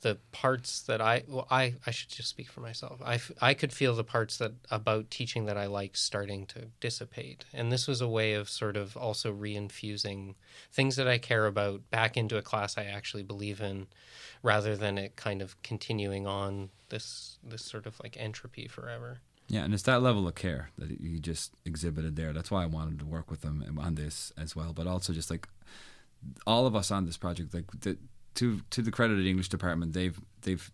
the 0.00 0.18
parts 0.32 0.80
that 0.82 1.00
I 1.00 1.24
well 1.26 1.46
I 1.50 1.74
I 1.86 1.90
should 1.90 2.10
just 2.10 2.28
speak 2.28 2.50
for 2.50 2.60
myself. 2.60 3.00
I, 3.04 3.14
f- 3.14 3.32
I 3.40 3.54
could 3.54 3.72
feel 3.72 3.94
the 3.94 4.04
parts 4.04 4.36
that 4.38 4.52
about 4.70 5.10
teaching 5.10 5.46
that 5.46 5.56
I 5.56 5.66
like 5.66 5.96
starting 5.96 6.46
to 6.46 6.66
dissipate. 6.80 7.44
And 7.52 7.72
this 7.72 7.86
was 7.88 8.00
a 8.00 8.08
way 8.08 8.34
of 8.34 8.48
sort 8.48 8.76
of 8.76 8.96
also 8.96 9.32
reinfusing 9.34 10.34
things 10.72 10.96
that 10.96 11.08
I 11.08 11.18
care 11.18 11.46
about 11.46 11.90
back 11.90 12.16
into 12.16 12.36
a 12.36 12.42
class 12.42 12.78
I 12.78 12.84
actually 12.84 13.22
believe 13.22 13.60
in 13.60 13.88
rather 14.42 14.76
than 14.76 14.98
it 14.98 15.16
kind 15.16 15.42
of 15.42 15.60
continuing 15.62 16.26
on 16.26 16.70
this 16.90 17.38
this 17.42 17.64
sort 17.64 17.86
of 17.86 17.98
like 18.00 18.16
entropy 18.18 18.68
forever. 18.68 19.18
Yeah, 19.48 19.64
and 19.64 19.72
it's 19.72 19.84
that 19.84 20.02
level 20.02 20.28
of 20.28 20.34
care 20.34 20.70
that 20.76 21.00
you 21.00 21.18
just 21.18 21.54
exhibited 21.64 22.16
there. 22.16 22.34
That's 22.34 22.50
why 22.50 22.62
I 22.64 22.66
wanted 22.66 22.98
to 22.98 23.06
work 23.06 23.30
with 23.30 23.40
them 23.40 23.78
on 23.80 23.94
this 23.94 24.30
as 24.36 24.54
well. 24.54 24.74
But 24.74 24.86
also 24.86 25.14
just 25.14 25.30
like 25.30 25.48
all 26.46 26.66
of 26.66 26.76
us 26.76 26.90
on 26.90 27.06
this 27.06 27.16
project, 27.16 27.54
like 27.54 27.64
the, 27.80 27.96
to 28.38 28.60
to 28.70 28.82
the 28.82 28.92
credit 28.92 29.14
of 29.14 29.24
the 29.24 29.28
English 29.28 29.48
department, 29.48 29.92
they've 29.92 30.18
they've 30.42 30.70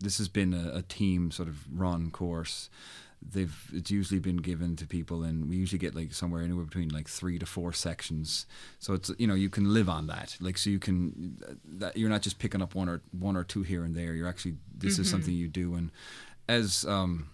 this 0.00 0.18
has 0.18 0.28
been 0.28 0.52
a, 0.52 0.78
a 0.78 0.82
team 0.82 1.30
sort 1.30 1.48
of 1.48 1.64
run 1.72 2.10
course. 2.10 2.68
They've 3.22 3.56
it's 3.72 3.90
usually 3.90 4.20
been 4.20 4.38
given 4.38 4.76
to 4.76 4.86
people 4.86 5.22
and 5.22 5.48
we 5.48 5.56
usually 5.56 5.78
get 5.78 5.94
like 5.94 6.12
somewhere 6.12 6.42
anywhere 6.42 6.64
between 6.64 6.88
like 6.88 7.08
three 7.08 7.38
to 7.38 7.46
four 7.46 7.72
sections. 7.72 8.46
So 8.80 8.92
it's 8.94 9.10
you 9.18 9.26
know 9.26 9.34
you 9.34 9.48
can 9.48 9.72
live 9.72 9.88
on 9.88 10.08
that. 10.08 10.36
Like 10.40 10.58
so 10.58 10.68
you 10.68 10.80
can 10.80 11.38
that 11.64 11.96
you're 11.96 12.10
not 12.10 12.22
just 12.22 12.38
picking 12.40 12.60
up 12.60 12.74
one 12.74 12.88
or 12.88 13.02
one 13.12 13.36
or 13.36 13.44
two 13.44 13.62
here 13.62 13.84
and 13.84 13.94
there. 13.94 14.12
You're 14.14 14.28
actually 14.28 14.56
this 14.76 14.94
mm-hmm. 14.94 15.02
is 15.02 15.10
something 15.10 15.32
you 15.32 15.48
do. 15.48 15.74
And 15.74 15.92
as 16.48 16.84
um 16.86 17.30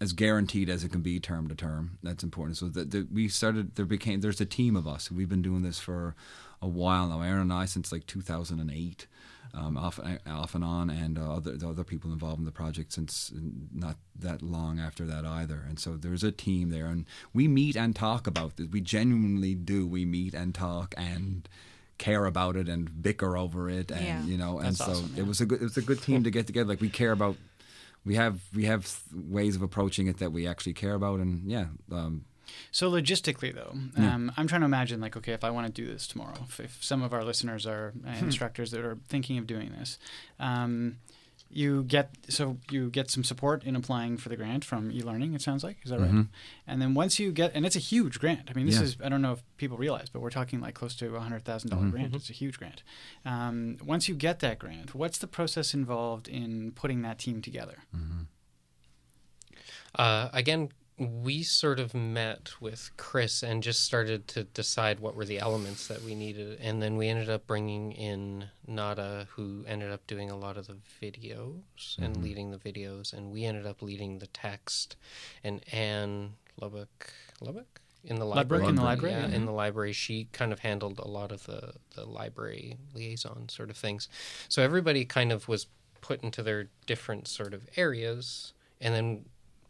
as 0.00 0.12
guaranteed 0.12 0.68
as 0.68 0.84
it 0.84 0.90
can 0.90 1.00
be 1.00 1.18
term 1.18 1.48
to 1.48 1.54
term 1.54 1.98
that's 2.02 2.22
important. 2.22 2.58
So 2.58 2.68
that 2.68 3.10
we 3.10 3.28
started 3.28 3.76
there 3.76 3.86
became 3.86 4.20
there's 4.20 4.40
a 4.40 4.46
team 4.46 4.76
of 4.76 4.86
us. 4.86 5.10
We've 5.10 5.30
been 5.30 5.42
doing 5.42 5.62
this 5.62 5.80
for 5.80 6.14
a 6.60 6.68
while 6.68 7.08
now. 7.08 7.22
Aaron 7.22 7.40
and 7.40 7.52
i 7.52 7.64
since 7.64 7.90
like 7.90 8.06
2008 8.06 9.06
um, 9.54 9.76
off, 9.76 10.00
off 10.26 10.54
and 10.54 10.64
on, 10.64 10.90
and 10.90 11.18
uh, 11.18 11.34
other 11.34 11.56
the 11.56 11.68
other 11.68 11.84
people 11.84 12.12
involved 12.12 12.38
in 12.38 12.44
the 12.44 12.52
project 12.52 12.92
since 12.92 13.32
not 13.72 13.96
that 14.18 14.42
long 14.42 14.78
after 14.78 15.04
that 15.06 15.24
either. 15.24 15.64
And 15.66 15.78
so 15.78 15.96
there's 15.96 16.24
a 16.24 16.32
team 16.32 16.70
there, 16.70 16.86
and 16.86 17.06
we 17.32 17.48
meet 17.48 17.76
and 17.76 17.94
talk 17.94 18.26
about 18.26 18.56
this. 18.56 18.68
We 18.70 18.80
genuinely 18.80 19.54
do. 19.54 19.86
We 19.86 20.04
meet 20.04 20.34
and 20.34 20.54
talk 20.54 20.94
and 20.96 21.48
care 21.98 22.26
about 22.26 22.56
it 22.56 22.68
and 22.68 23.02
bicker 23.02 23.36
over 23.36 23.70
it, 23.70 23.90
and 23.90 24.04
yeah. 24.04 24.22
you 24.24 24.36
know, 24.36 24.58
and 24.58 24.68
That's 24.68 24.78
so 24.78 24.92
awesome, 24.92 25.12
yeah. 25.14 25.22
it 25.22 25.26
was 25.26 25.40
a 25.40 25.46
good 25.46 25.60
it 25.60 25.64
was 25.64 25.76
a 25.76 25.82
good 25.82 26.02
team 26.02 26.24
to 26.24 26.30
get 26.30 26.46
together. 26.46 26.68
Like 26.68 26.80
we 26.80 26.90
care 26.90 27.12
about. 27.12 27.36
We 28.06 28.16
have 28.16 28.42
we 28.54 28.66
have 28.66 29.00
ways 29.14 29.56
of 29.56 29.62
approaching 29.62 30.08
it 30.08 30.18
that 30.18 30.30
we 30.30 30.46
actually 30.46 30.74
care 30.74 30.92
about, 30.92 31.20
and 31.20 31.50
yeah, 31.50 31.68
um, 31.90 32.26
so 32.70 32.90
logistically, 32.90 33.54
though, 33.54 33.74
yeah. 33.96 34.14
um, 34.14 34.32
I'm 34.36 34.46
trying 34.46 34.62
to 34.62 34.66
imagine 34.66 35.00
like, 35.00 35.16
okay, 35.16 35.32
if 35.32 35.44
I 35.44 35.50
want 35.50 35.66
to 35.66 35.72
do 35.72 35.90
this 35.90 36.06
tomorrow, 36.06 36.36
if, 36.48 36.60
if 36.60 36.78
some 36.82 37.02
of 37.02 37.12
our 37.12 37.24
listeners 37.24 37.66
are 37.66 37.92
uh, 38.06 38.12
hmm. 38.12 38.24
instructors 38.26 38.70
that 38.72 38.84
are 38.84 38.98
thinking 39.08 39.38
of 39.38 39.46
doing 39.46 39.72
this, 39.78 39.98
um, 40.38 40.96
you 41.54 41.84
get 41.84 42.10
so 42.28 42.58
you 42.70 42.90
get 42.90 43.10
some 43.10 43.22
support 43.22 43.62
in 43.62 43.76
applying 43.76 44.16
for 44.16 44.28
the 44.28 44.36
grant 44.36 44.64
from 44.64 44.90
e-learning. 44.90 45.34
It 45.34 45.40
sounds 45.40 45.62
like 45.62 45.78
is 45.84 45.90
that 45.90 46.00
mm-hmm. 46.00 46.16
right? 46.16 46.26
And 46.66 46.82
then 46.82 46.94
once 46.94 47.18
you 47.18 47.30
get, 47.30 47.52
and 47.54 47.64
it's 47.64 47.76
a 47.76 47.80
huge 47.80 48.18
grant. 48.18 48.50
I 48.50 48.54
mean, 48.54 48.66
this 48.66 48.76
yeah. 48.76 48.82
is 48.82 48.96
I 49.02 49.08
don't 49.08 49.22
know 49.22 49.32
if 49.32 49.42
people 49.56 49.76
realize, 49.76 50.08
but 50.08 50.20
we're 50.20 50.30
talking 50.30 50.60
like 50.60 50.74
close 50.74 50.96
to 50.96 51.14
a 51.14 51.20
hundred 51.20 51.44
thousand 51.44 51.70
mm-hmm. 51.70 51.90
grant. 51.90 52.08
Mm-hmm. 52.08 52.16
It's 52.16 52.30
a 52.30 52.32
huge 52.32 52.58
grant. 52.58 52.82
Um, 53.24 53.78
once 53.84 54.08
you 54.08 54.14
get 54.14 54.40
that 54.40 54.58
grant, 54.58 54.94
what's 54.94 55.18
the 55.18 55.28
process 55.28 55.74
involved 55.74 56.28
in 56.28 56.72
putting 56.72 57.02
that 57.02 57.18
team 57.18 57.40
together? 57.40 57.84
Mm-hmm. 57.94 58.22
Uh, 59.96 60.28
again, 60.32 60.70
we 60.96 61.42
sort 61.42 61.80
of 61.80 61.92
met 61.92 62.52
with 62.60 62.90
Chris 62.96 63.42
and 63.42 63.62
just 63.62 63.82
started 63.82 64.28
to 64.28 64.44
decide 64.44 65.00
what 65.00 65.16
were 65.16 65.24
the 65.24 65.40
elements 65.40 65.88
that 65.88 66.02
we 66.02 66.14
needed. 66.14 66.58
And 66.60 66.80
then 66.80 66.96
we 66.96 67.08
ended 67.08 67.28
up 67.28 67.46
bringing 67.48 67.90
in 67.92 68.46
Nada, 68.66 69.26
who 69.32 69.64
ended 69.66 69.90
up 69.90 70.06
doing 70.06 70.30
a 70.30 70.36
lot 70.36 70.56
of 70.56 70.68
the 70.68 70.76
videos 71.02 71.62
mm-hmm. 71.66 72.04
and 72.04 72.22
leading 72.22 72.52
the 72.52 72.58
videos. 72.58 73.12
And 73.12 73.32
we 73.32 73.44
ended 73.44 73.66
up 73.66 73.82
leading 73.82 74.20
the 74.20 74.28
text. 74.28 74.94
And 75.42 75.64
Anne 75.72 76.34
Lubbock, 76.60 77.12
Lubbock? 77.40 77.80
In 78.04 78.16
the 78.16 78.26
library. 78.26 78.68
in 78.68 78.76
the 78.76 78.82
library. 78.82 79.14
Yeah, 79.14 79.26
in 79.26 79.46
the 79.46 79.52
library. 79.52 79.94
She 79.94 80.28
kind 80.30 80.52
of 80.52 80.60
handled 80.60 80.98
a 80.98 81.08
lot 81.08 81.32
of 81.32 81.44
the, 81.46 81.72
the 81.96 82.04
library 82.04 82.76
liaison 82.94 83.48
sort 83.48 83.70
of 83.70 83.76
things. 83.76 84.08
So 84.48 84.62
everybody 84.62 85.04
kind 85.04 85.32
of 85.32 85.48
was 85.48 85.66
put 86.02 86.22
into 86.22 86.42
their 86.42 86.68
different 86.86 87.26
sort 87.26 87.54
of 87.54 87.66
areas. 87.76 88.52
And 88.80 88.94
then 88.94 89.24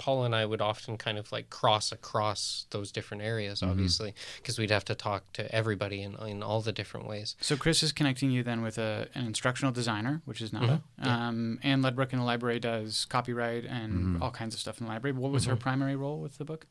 Paul 0.04 0.24
and 0.24 0.34
I 0.34 0.44
would 0.44 0.60
often 0.60 0.98
kind 0.98 1.16
of 1.16 1.32
like 1.32 1.48
cross 1.48 1.90
across 1.90 2.66
those 2.68 2.92
different 2.92 3.22
areas, 3.22 3.60
mm-hmm. 3.60 3.70
obviously, 3.70 4.14
because 4.36 4.58
we'd 4.58 4.70
have 4.70 4.84
to 4.84 4.94
talk 4.94 5.32
to 5.32 5.50
everybody 5.50 6.02
in, 6.02 6.14
in 6.26 6.42
all 6.42 6.60
the 6.60 6.72
different 6.72 7.06
ways. 7.06 7.36
So 7.40 7.56
Chris 7.56 7.82
is 7.82 7.90
connecting 7.90 8.30
you 8.30 8.42
then 8.42 8.60
with 8.60 8.76
a, 8.76 9.08
an 9.14 9.24
instructional 9.24 9.72
designer, 9.72 10.20
which 10.26 10.42
is 10.42 10.52
Nada. 10.52 10.82
Mm-hmm. 11.00 11.06
Yeah. 11.06 11.28
Um, 11.28 11.58
Anne 11.62 11.82
Ludbrook 11.82 12.12
in 12.12 12.18
the 12.18 12.24
library 12.26 12.60
does 12.60 13.06
copyright 13.06 13.64
and 13.64 13.92
mm-hmm. 13.94 14.22
all 14.22 14.30
kinds 14.30 14.54
of 14.54 14.60
stuff 14.60 14.78
in 14.78 14.84
the 14.84 14.92
library. 14.92 15.16
What 15.16 15.32
was 15.32 15.46
her 15.46 15.54
mm-hmm. 15.54 15.62
primary 15.62 15.96
role 15.96 16.20
with 16.20 16.36
the 16.36 16.44
book? 16.44 16.66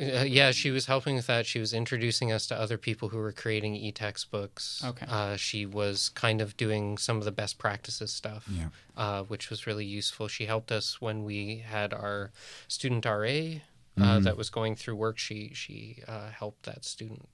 Uh, 0.00 0.22
yeah, 0.22 0.52
she 0.52 0.70
was 0.70 0.86
helping 0.86 1.16
with 1.16 1.26
that. 1.26 1.44
She 1.44 1.58
was 1.58 1.72
introducing 1.72 2.30
us 2.30 2.46
to 2.48 2.58
other 2.58 2.78
people 2.78 3.08
who 3.08 3.18
were 3.18 3.32
creating 3.32 3.74
e-textbooks. 3.74 4.82
Okay. 4.84 5.06
Uh, 5.08 5.36
she 5.36 5.66
was 5.66 6.10
kind 6.10 6.40
of 6.40 6.56
doing 6.56 6.98
some 6.98 7.16
of 7.16 7.24
the 7.24 7.32
best 7.32 7.58
practices 7.58 8.12
stuff, 8.12 8.48
yeah. 8.48 8.68
uh, 8.96 9.24
which 9.24 9.50
was 9.50 9.66
really 9.66 9.84
useful. 9.84 10.28
She 10.28 10.46
helped 10.46 10.70
us 10.70 11.00
when 11.00 11.24
we 11.24 11.64
had 11.68 11.92
our 11.92 12.30
student 12.68 13.04
RA 13.04 13.10
uh, 13.12 13.16
mm-hmm. 13.26 14.22
that 14.22 14.36
was 14.36 14.50
going 14.50 14.76
through 14.76 14.94
work. 14.94 15.18
She 15.18 15.50
she 15.52 16.02
uh, 16.06 16.30
helped 16.30 16.62
that 16.64 16.84
student 16.84 17.28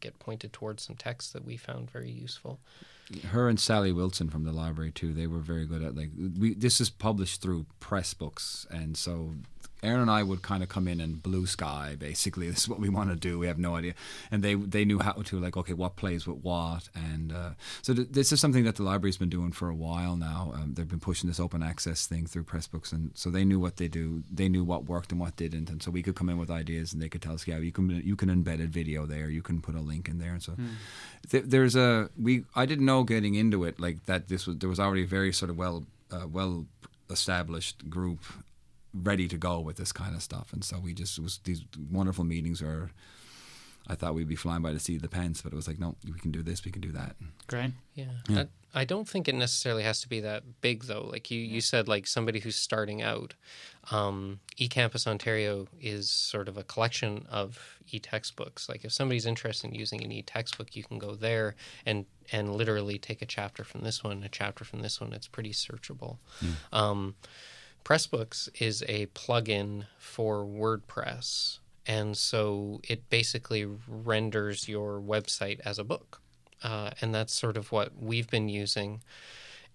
get 0.00 0.18
pointed 0.18 0.52
towards 0.52 0.82
some 0.82 0.96
texts 0.96 1.32
that 1.32 1.44
we 1.44 1.56
found 1.56 1.90
very 1.90 2.10
useful. 2.10 2.58
Her 3.30 3.48
and 3.48 3.58
Sally 3.58 3.92
Wilson 3.92 4.28
from 4.28 4.44
the 4.44 4.52
library 4.52 4.90
too. 4.90 5.14
They 5.14 5.26
were 5.26 5.38
very 5.38 5.66
good 5.66 5.82
at 5.82 5.96
like 5.96 6.10
we. 6.38 6.54
This 6.54 6.80
is 6.80 6.90
published 6.90 7.40
through 7.40 7.66
Pressbooks, 7.80 8.68
and 8.70 8.96
so 8.96 9.34
Aaron 9.82 10.00
and 10.00 10.10
I 10.10 10.22
would 10.22 10.42
kind 10.42 10.62
of 10.62 10.68
come 10.68 10.88
in 10.88 11.00
and 11.00 11.22
blue 11.22 11.46
sky. 11.46 11.96
Basically, 11.98 12.48
this 12.50 12.62
is 12.62 12.68
what 12.68 12.80
we 12.80 12.88
want 12.88 13.10
to 13.10 13.16
do. 13.16 13.38
We 13.38 13.46
have 13.46 13.58
no 13.58 13.76
idea, 13.76 13.94
and 14.30 14.42
they 14.42 14.54
they 14.54 14.84
knew 14.84 14.98
how 14.98 15.12
to 15.12 15.40
like 15.40 15.56
okay, 15.56 15.72
what 15.72 15.96
plays 15.96 16.26
with 16.26 16.38
what, 16.38 16.88
and 16.94 17.32
uh, 17.32 17.50
so 17.82 17.94
th- 17.94 18.08
this 18.10 18.32
is 18.32 18.40
something 18.40 18.64
that 18.64 18.76
the 18.76 18.82
library's 18.82 19.16
been 19.16 19.28
doing 19.28 19.52
for 19.52 19.68
a 19.68 19.74
while 19.74 20.16
now. 20.16 20.52
Um, 20.54 20.74
they've 20.74 20.88
been 20.88 21.00
pushing 21.00 21.28
this 21.28 21.40
open 21.40 21.62
access 21.62 22.06
thing 22.06 22.26
through 22.26 22.44
Pressbooks, 22.44 22.92
and 22.92 23.10
so 23.14 23.30
they 23.30 23.44
knew 23.44 23.60
what 23.60 23.76
they 23.76 23.88
do. 23.88 24.22
They 24.32 24.48
knew 24.48 24.64
what 24.64 24.84
worked 24.84 25.12
and 25.12 25.20
what 25.20 25.36
didn't, 25.36 25.70
and 25.70 25.82
so 25.82 25.90
we 25.90 26.02
could 26.02 26.16
come 26.16 26.28
in 26.28 26.38
with 26.38 26.50
ideas, 26.50 26.92
and 26.92 27.02
they 27.02 27.08
could 27.08 27.22
tell 27.22 27.34
us, 27.34 27.46
yeah, 27.46 27.58
you 27.58 27.72
can 27.72 27.90
you 28.04 28.16
can 28.16 28.28
embed 28.28 28.62
a 28.62 28.66
video 28.66 29.06
there, 29.06 29.28
you 29.28 29.42
can 29.42 29.60
put 29.60 29.74
a 29.74 29.80
link 29.80 30.08
in 30.08 30.18
there, 30.18 30.32
and 30.32 30.42
so 30.42 30.52
mm. 30.52 30.68
th- 31.30 31.44
there's 31.46 31.76
a 31.76 32.10
we. 32.20 32.44
I 32.54 32.66
didn't 32.66 32.86
know 32.86 33.04
getting 33.04 33.34
into 33.34 33.64
it 33.64 33.78
like 33.78 34.06
that. 34.06 34.28
This 34.28 34.46
was 34.46 34.58
there 34.58 34.68
was 34.68 34.80
already 34.80 35.04
a 35.04 35.06
very 35.06 35.32
sort 35.32 35.50
of 35.50 35.56
well 35.56 35.84
uh, 36.10 36.26
well 36.26 36.66
established 37.10 37.88
group 37.88 38.20
ready 38.94 39.28
to 39.28 39.36
go 39.36 39.60
with 39.60 39.76
this 39.76 39.92
kind 39.92 40.14
of 40.14 40.22
stuff. 40.22 40.52
And 40.52 40.64
so 40.64 40.78
we 40.78 40.94
just 40.94 41.18
was 41.18 41.40
these 41.44 41.64
wonderful 41.90 42.24
meetings 42.24 42.62
where 42.62 42.90
I 43.88 43.94
thought 43.94 44.14
we'd 44.14 44.28
be 44.28 44.36
flying 44.36 44.60
by 44.60 44.72
the 44.72 44.80
seat 44.80 44.96
of 44.96 45.02
the 45.02 45.08
pants, 45.08 45.40
but 45.40 45.52
it 45.52 45.56
was 45.56 45.66
like, 45.66 45.78
no, 45.78 45.96
we 46.04 46.18
can 46.18 46.30
do 46.30 46.42
this, 46.42 46.64
we 46.64 46.70
can 46.70 46.82
do 46.82 46.92
that. 46.92 47.16
Great. 47.46 47.72
Yeah. 47.94 48.04
yeah. 48.28 48.44
I, 48.74 48.82
I, 48.82 48.84
don't 48.84 49.08
think 49.08 49.28
it 49.28 49.34
necessarily 49.34 49.82
has 49.82 50.02
to 50.02 50.08
be 50.08 50.20
that 50.20 50.42
big 50.60 50.84
though. 50.84 51.08
Like 51.10 51.30
you, 51.30 51.40
you 51.40 51.62
said, 51.62 51.88
like 51.88 52.06
somebody 52.06 52.40
who's 52.40 52.56
starting 52.56 53.02
out. 53.02 53.34
Um, 53.90 54.40
eCampus 54.60 55.06
Ontario 55.06 55.66
is 55.80 56.10
sort 56.10 56.48
of 56.48 56.58
a 56.58 56.64
collection 56.64 57.24
of 57.30 57.78
e-textbooks. 57.90 58.68
Like 58.68 58.84
if 58.84 58.92
somebody's 58.92 59.24
interested 59.24 59.70
in 59.70 59.74
using 59.74 60.04
an 60.04 60.12
e-textbook, 60.12 60.76
you 60.76 60.84
can 60.84 60.98
go 60.98 61.14
there 61.14 61.54
and 61.86 62.04
and 62.30 62.54
literally 62.54 62.98
take 62.98 63.22
a 63.22 63.26
chapter 63.26 63.64
from 63.64 63.80
this 63.80 64.04
one, 64.04 64.22
a 64.22 64.28
chapter 64.28 64.62
from 64.62 64.82
this 64.82 65.00
one. 65.00 65.14
It's 65.14 65.26
pretty 65.28 65.52
searchable. 65.52 66.18
Yeah. 66.42 66.50
Um, 66.74 67.14
Pressbooks 67.84 68.48
is 68.60 68.82
a 68.88 69.06
plugin 69.06 69.86
for 69.98 70.44
WordPress. 70.44 71.58
And 71.86 72.16
so 72.16 72.80
it 72.84 73.08
basically 73.08 73.66
renders 73.86 74.68
your 74.68 75.00
website 75.00 75.60
as 75.64 75.78
a 75.78 75.84
book. 75.84 76.20
Uh, 76.62 76.90
and 77.00 77.14
that's 77.14 77.32
sort 77.32 77.56
of 77.56 77.72
what 77.72 77.92
we've 77.98 78.28
been 78.28 78.48
using. 78.48 79.02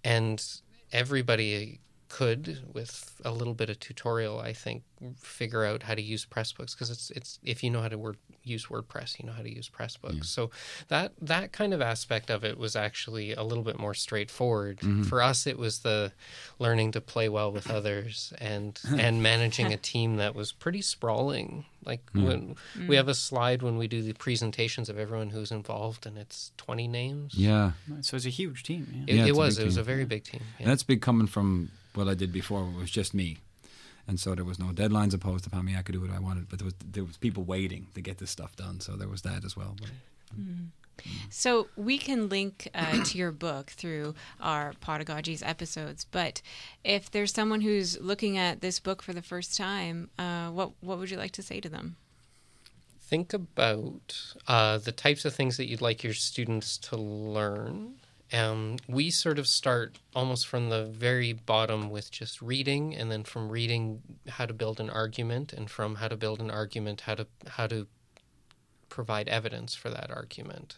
And 0.03 0.45
everybody 0.91 1.79
could, 2.13 2.59
with 2.71 3.19
a 3.25 3.31
little 3.31 3.55
bit 3.55 3.71
of 3.71 3.79
tutorial, 3.79 4.39
I 4.39 4.53
think, 4.53 4.83
figure 5.17 5.65
out 5.65 5.81
how 5.81 5.95
to 5.95 6.01
use 6.01 6.27
Pressbooks 6.27 6.73
because 6.75 6.91
it's 6.91 7.09
it's 7.09 7.39
if 7.43 7.63
you 7.63 7.71
know 7.71 7.81
how 7.81 7.87
to 7.87 7.97
word, 7.97 8.17
use 8.43 8.67
WordPress, 8.67 9.19
you 9.19 9.25
know 9.25 9.33
how 9.33 9.41
to 9.41 9.51
use 9.51 9.67
Pressbooks. 9.67 10.17
Yeah. 10.17 10.21
So 10.21 10.51
that 10.89 11.13
that 11.19 11.53
kind 11.53 11.73
of 11.73 11.81
aspect 11.81 12.29
of 12.29 12.43
it 12.43 12.59
was 12.59 12.75
actually 12.75 13.33
a 13.33 13.41
little 13.41 13.63
bit 13.63 13.79
more 13.79 13.95
straightforward. 13.95 14.77
Mm-hmm. 14.77 15.03
For 15.03 15.23
us, 15.23 15.47
it 15.47 15.57
was 15.57 15.79
the 15.79 16.11
learning 16.59 16.91
to 16.91 17.01
play 17.01 17.29
well 17.29 17.51
with 17.51 17.71
others 17.71 18.31
and 18.37 18.79
and 18.95 19.23
managing 19.23 19.73
a 19.73 19.77
team 19.77 20.17
that 20.17 20.35
was 20.35 20.51
pretty 20.51 20.83
sprawling. 20.83 21.65
Like 21.83 22.05
mm. 22.13 22.27
when 22.27 22.55
mm. 22.77 22.87
we 22.87 22.95
have 22.95 23.07
a 23.07 23.15
slide 23.15 23.63
when 23.63 23.75
we 23.77 23.87
do 23.87 24.03
the 24.03 24.13
presentations 24.13 24.87
of 24.87 24.99
everyone 24.99 25.31
who's 25.31 25.51
involved, 25.51 26.05
and 26.05 26.19
it's 26.19 26.51
twenty 26.57 26.87
names. 26.87 27.33
Yeah, 27.33 27.71
so 28.01 28.17
it's 28.17 28.27
a 28.27 28.29
huge 28.29 28.61
team. 28.61 28.85
Yeah. 28.93 29.03
It, 29.07 29.17
yeah, 29.17 29.25
it 29.25 29.35
was. 29.35 29.57
It 29.57 29.65
was 29.65 29.77
a 29.77 29.83
very 29.83 30.05
big 30.05 30.25
team. 30.25 30.41
Yeah. 30.59 30.65
And 30.65 30.71
that's 30.71 30.83
big 30.83 31.01
coming 31.01 31.25
from 31.25 31.71
what 31.93 32.07
I 32.07 32.13
did 32.13 32.31
before 32.31 32.65
was 32.65 32.91
just 32.91 33.13
me. 33.13 33.37
And 34.07 34.19
so 34.19 34.35
there 34.35 34.43
was 34.43 34.59
no 34.59 34.67
deadlines 34.67 35.13
imposed 35.13 35.47
upon 35.47 35.65
me. 35.65 35.77
I 35.77 35.81
could 35.81 35.93
do 35.93 36.01
what 36.01 36.09
I 36.09 36.19
wanted, 36.19 36.49
but 36.49 36.59
there 36.59 36.65
was 36.65 36.73
there 36.91 37.03
was 37.03 37.17
people 37.17 37.43
waiting 37.43 37.87
to 37.95 38.01
get 38.01 38.17
this 38.17 38.31
stuff 38.31 38.55
done. 38.55 38.81
So 38.81 38.95
there 38.97 39.07
was 39.07 39.21
that 39.21 39.45
as 39.45 39.55
well. 39.55 39.75
But, 39.79 39.91
mm. 40.37 40.67
So 41.29 41.67
we 41.75 41.97
can 41.97 42.29
link 42.29 42.69
uh, 42.75 43.03
to 43.03 43.17
your 43.17 43.31
book 43.31 43.71
through 43.71 44.13
our 44.39 44.73
Podagogies 44.73 45.41
episodes. 45.45 46.05
But 46.05 46.41
if 46.83 47.09
there's 47.09 47.33
someone 47.33 47.61
who's 47.61 47.99
looking 47.99 48.37
at 48.37 48.61
this 48.61 48.79
book 48.79 49.01
for 49.01 49.13
the 49.13 49.21
first 49.21 49.57
time, 49.57 50.09
uh, 50.19 50.49
what 50.49 50.71
what 50.81 50.99
would 50.99 51.09
you 51.09 51.17
like 51.17 51.31
to 51.31 51.41
say 51.41 51.59
to 51.61 51.69
them? 51.69 51.95
Think 53.01 53.33
about 53.33 54.33
uh, 54.47 54.79
the 54.79 54.91
types 54.91 55.25
of 55.25 55.35
things 55.35 55.57
that 55.57 55.67
you'd 55.67 55.81
like 55.81 56.03
your 56.03 56.13
students 56.13 56.77
to 56.79 56.97
learn 56.97 57.95
um, 58.33 58.77
we 58.87 59.11
sort 59.11 59.37
of 59.37 59.47
start 59.47 59.99
almost 60.15 60.47
from 60.47 60.69
the 60.69 60.85
very 60.85 61.33
bottom 61.33 61.89
with 61.89 62.09
just 62.11 62.41
reading, 62.41 62.95
and 62.95 63.11
then 63.11 63.23
from 63.23 63.49
reading 63.49 64.01
how 64.27 64.45
to 64.45 64.53
build 64.53 64.79
an 64.79 64.89
argument, 64.89 65.53
and 65.53 65.69
from 65.69 65.95
how 65.95 66.07
to 66.07 66.17
build 66.17 66.41
an 66.41 66.49
argument, 66.49 67.01
how 67.01 67.15
to 67.15 67.27
how 67.47 67.67
to 67.67 67.87
provide 68.89 69.27
evidence 69.27 69.75
for 69.75 69.89
that 69.89 70.09
argument. 70.09 70.77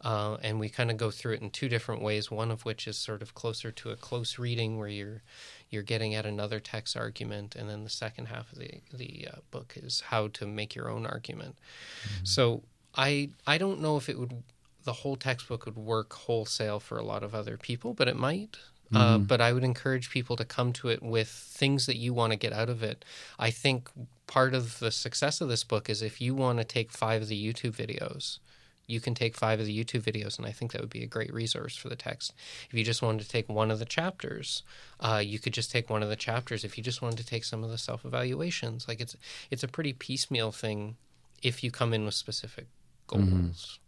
Uh, 0.00 0.36
and 0.42 0.58
we 0.58 0.68
kind 0.68 0.90
of 0.90 0.96
go 0.96 1.12
through 1.12 1.34
it 1.34 1.40
in 1.40 1.50
two 1.50 1.68
different 1.68 2.02
ways. 2.02 2.30
One 2.30 2.50
of 2.50 2.64
which 2.64 2.88
is 2.88 2.96
sort 2.96 3.22
of 3.22 3.34
closer 3.34 3.70
to 3.70 3.90
a 3.90 3.96
close 3.96 4.38
reading, 4.38 4.78
where 4.78 4.88
you're 4.88 5.22
you're 5.70 5.82
getting 5.82 6.14
at 6.14 6.26
another 6.26 6.60
text 6.60 6.96
argument, 6.96 7.56
and 7.56 7.68
then 7.68 7.82
the 7.82 7.90
second 7.90 8.26
half 8.26 8.52
of 8.52 8.58
the 8.58 8.80
the 8.92 9.28
uh, 9.32 9.36
book 9.50 9.74
is 9.76 10.02
how 10.06 10.28
to 10.28 10.46
make 10.46 10.74
your 10.74 10.88
own 10.88 11.04
argument. 11.04 11.56
Mm-hmm. 12.04 12.24
So 12.24 12.62
I 12.94 13.30
I 13.46 13.58
don't 13.58 13.80
know 13.80 13.96
if 13.96 14.08
it 14.08 14.18
would 14.18 14.42
the 14.84 14.92
whole 14.92 15.16
textbook 15.16 15.66
would 15.66 15.76
work 15.76 16.12
wholesale 16.12 16.80
for 16.80 16.98
a 16.98 17.04
lot 17.04 17.22
of 17.22 17.34
other 17.34 17.56
people, 17.56 17.94
but 17.94 18.08
it 18.08 18.16
might. 18.16 18.58
Uh, 18.92 18.98
mm-hmm. 18.98 19.14
Uh, 19.14 19.18
but 19.18 19.40
I 19.40 19.52
would 19.52 19.64
encourage 19.64 20.10
people 20.10 20.36
to 20.36 20.44
come 20.44 20.72
to 20.74 20.88
it 20.88 21.02
with 21.02 21.28
things 21.28 21.86
that 21.86 21.96
you 21.96 22.12
want 22.12 22.32
to 22.32 22.38
get 22.38 22.52
out 22.52 22.68
of 22.68 22.82
it. 22.82 23.04
I 23.38 23.50
think 23.50 23.88
part 24.26 24.54
of 24.54 24.78
the 24.80 24.90
success 24.90 25.40
of 25.40 25.48
this 25.48 25.64
book 25.64 25.88
is 25.88 26.02
if 26.02 26.20
you 26.20 26.34
want 26.34 26.58
to 26.58 26.64
take 26.64 26.92
five 26.92 27.22
of 27.22 27.28
the 27.28 27.52
YouTube 27.52 27.72
videos, 27.72 28.38
you 28.86 29.00
can 29.00 29.14
take 29.14 29.36
five 29.36 29.60
of 29.60 29.66
the 29.66 29.84
YouTube 29.84 30.02
videos, 30.02 30.36
and 30.36 30.46
I 30.46 30.52
think 30.52 30.72
that 30.72 30.80
would 30.80 30.90
be 30.90 31.02
a 31.02 31.06
great 31.06 31.32
resource 31.32 31.76
for 31.76 31.88
the 31.88 31.96
text. 31.96 32.34
If 32.68 32.74
you 32.74 32.84
just 32.84 33.00
wanted 33.00 33.22
to 33.22 33.28
take 33.28 33.48
one 33.48 33.70
of 33.70 33.78
the 33.78 33.84
chapters, 33.84 34.62
uh, 35.00 35.22
you 35.24 35.38
could 35.38 35.54
just 35.54 35.70
take 35.70 35.88
one 35.88 36.02
of 36.02 36.08
the 36.08 36.16
chapters. 36.16 36.64
If 36.64 36.76
you 36.76 36.84
just 36.84 37.00
wanted 37.00 37.18
to 37.18 37.26
take 37.26 37.44
some 37.44 37.64
of 37.64 37.70
the 37.70 37.78
self 37.78 38.04
evaluations, 38.04 38.88
like 38.88 39.00
it's 39.00 39.16
it's 39.50 39.62
a 39.62 39.68
pretty 39.68 39.92
piecemeal 39.92 40.52
thing 40.52 40.96
if 41.42 41.64
you 41.64 41.70
come 41.70 41.94
in 41.94 42.04
with 42.04 42.14
specific 42.14 42.66
goals. 43.06 43.22
Mm-hmm. 43.22 43.81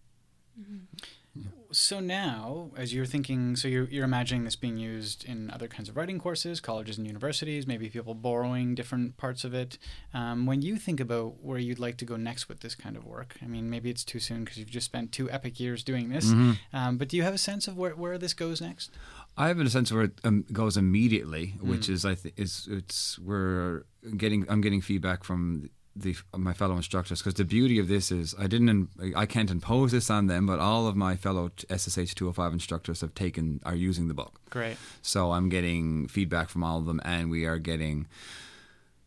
Mm-hmm. 0.59 1.49
So 1.73 1.99
now, 1.99 2.71
as 2.77 2.95
you're 2.95 3.05
thinking, 3.05 3.57
so 3.57 3.67
you're, 3.67 3.89
you're 3.89 4.05
imagining 4.05 4.45
this 4.45 4.55
being 4.55 4.77
used 4.77 5.25
in 5.25 5.51
other 5.51 5.67
kinds 5.67 5.89
of 5.89 5.97
writing 5.97 6.21
courses, 6.21 6.61
colleges 6.61 6.99
and 6.99 7.07
universities, 7.07 7.67
maybe 7.67 7.89
people 7.89 8.15
borrowing 8.15 8.77
different 8.77 9.17
parts 9.17 9.43
of 9.43 9.53
it. 9.53 9.77
Um, 10.13 10.47
when 10.47 10.63
you 10.63 10.77
think 10.77 11.01
about 11.01 11.43
where 11.43 11.59
you'd 11.59 11.81
like 11.81 11.97
to 11.97 12.05
go 12.05 12.17
next 12.17 12.49
with 12.49 12.61
this 12.61 12.77
kind 12.77 12.97
of 12.97 13.05
work, 13.05 13.37
I 13.43 13.47
mean, 13.47 13.69
maybe 13.69 13.91
it's 13.91 14.05
too 14.05 14.21
soon 14.21 14.45
because 14.45 14.59
you've 14.59 14.71
just 14.71 14.87
spent 14.87 15.11
two 15.11 15.29
epic 15.29 15.59
years 15.59 15.83
doing 15.83 16.11
this, 16.11 16.27
mm-hmm. 16.27 16.53
um, 16.73 16.97
but 16.97 17.09
do 17.09 17.17
you 17.17 17.25
have 17.25 17.35
a 17.35 17.39
sense 17.39 17.67
of 17.67 17.77
where, 17.77 17.97
where 17.97 18.19
this 18.19 18.35
goes 18.35 18.61
next? 18.61 18.93
I 19.37 19.49
have 19.49 19.59
a 19.59 19.69
sense 19.69 19.91
of 19.91 19.97
where 19.97 20.05
it 20.05 20.21
um, 20.23 20.45
goes 20.53 20.77
immediately, 20.77 21.55
which 21.61 21.89
mm. 21.89 21.95
is 21.95 22.05
I 22.05 22.15
think 22.15 22.39
is 22.39 22.69
it's 22.71 23.19
we're 23.19 23.83
getting 24.17 24.47
I'm 24.49 24.61
getting 24.61 24.81
feedback 24.81 25.25
from 25.25 25.71
the 25.97 26.17
my 26.37 26.53
fellow 26.53 26.77
instructors 26.77 27.21
because 27.21 27.35
the 27.35 27.45
beauty 27.45 27.79
of 27.79 27.89
this 27.89 28.11
is 28.11 28.35
I 28.39 28.47
didn't 28.47 28.89
I 29.15 29.27
can't 29.27 29.51
impose 29.51 29.93
this 29.93 30.11
on 30.11 30.27
them, 30.27 30.47
but 30.47 30.59
all 30.59 30.87
of 30.87 30.97
my 30.97 31.17
fellow 31.17 31.51
SSH 31.71 32.15
205 32.15 32.53
instructors 32.53 33.01
have 33.01 33.15
taken 33.15 33.61
are 33.65 33.77
using 33.77 34.09
the 34.09 34.15
book. 34.15 34.41
Great. 34.51 34.77
So 35.03 35.33
I'm 35.33 35.49
getting 35.49 36.09
feedback 36.09 36.49
from 36.49 36.65
all 36.65 36.79
of 36.79 36.87
them, 36.87 37.01
and 37.05 37.31
we 37.31 37.45
are 37.45 37.59
getting 37.59 38.07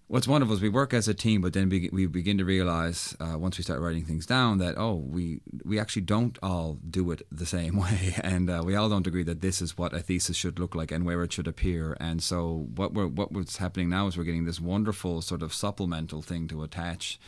what's 0.08 0.28
wonderful 0.28 0.56
is 0.56 0.62
we 0.62 0.70
work 0.70 0.94
as 0.94 1.08
a 1.08 1.14
team, 1.14 1.42
but 1.42 1.54
then 1.54 1.70
we, 1.70 1.90
we 1.92 2.06
begin 2.06 2.38
to 2.38 2.46
realize 2.46 3.16
uh, 3.20 3.38
once 3.38 3.58
we 3.58 3.64
start 3.64 3.82
writing 3.82 4.06
things 4.06 4.26
down 4.26 4.58
that 4.60 4.76
oh 4.78 4.96
we 4.96 5.42
we 5.64 5.80
actually 5.80 6.02
don't 6.02 6.38
all 6.42 6.78
do 6.90 7.12
it 7.12 7.22
the 7.32 7.46
same 7.46 7.78
way, 7.82 8.16
and 8.22 8.50
uh, 8.50 8.62
we 8.66 8.76
all 8.76 8.90
don't 8.90 9.08
agree 9.08 9.24
that 9.24 9.42
this 9.42 9.62
is 9.62 9.78
what 9.78 9.94
a 9.94 10.00
thesis 10.00 10.38
should 10.38 10.60
look 10.60 10.76
like 10.76 10.92
and 10.92 11.06
where 11.06 11.24
it 11.24 11.34
should 11.34 11.48
appear. 11.48 11.96
And 12.00 12.24
so 12.24 12.68
what 12.76 12.94
we're 12.94 13.08
what 13.08 13.32
what's 13.32 13.58
happening 13.58 13.90
now 13.90 14.08
is 14.08 14.18
we're 14.18 14.24
getting 14.24 14.46
this 14.46 14.62
wonderful 14.62 15.22
sort 15.22 15.42
of 15.42 15.54
supplemental 15.54 16.22
thing 16.22 16.48
to 16.50 16.64
attach 16.64 17.20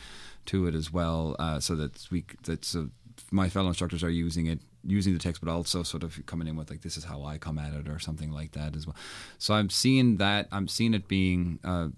to 0.46 0.66
it 0.66 0.74
as 0.74 0.92
well, 0.92 1.36
uh, 1.38 1.60
so 1.60 1.76
that 1.76 2.06
we 2.10 2.24
that 2.44 2.64
so 2.64 2.90
my 3.30 3.48
fellow 3.48 3.68
instructors 3.68 4.02
are 4.02 4.10
using 4.10 4.46
it 4.46 4.60
using 4.82 5.12
the 5.12 5.18
text, 5.18 5.42
but 5.42 5.50
also 5.50 5.82
sort 5.82 6.02
of 6.02 6.24
coming 6.24 6.48
in 6.48 6.56
with 6.56 6.70
like 6.70 6.80
this 6.80 6.96
is 6.96 7.04
how 7.04 7.22
I 7.22 7.36
come 7.36 7.58
at 7.58 7.74
it 7.74 7.86
or 7.86 7.98
something 7.98 8.30
like 8.30 8.52
that 8.52 8.74
as 8.74 8.86
well. 8.86 8.96
So 9.36 9.52
I'm 9.52 9.68
seeing 9.68 10.16
that 10.16 10.48
I'm 10.50 10.68
seeing 10.68 10.94
it 10.94 11.06
being 11.06 11.58
uh, 11.62 11.88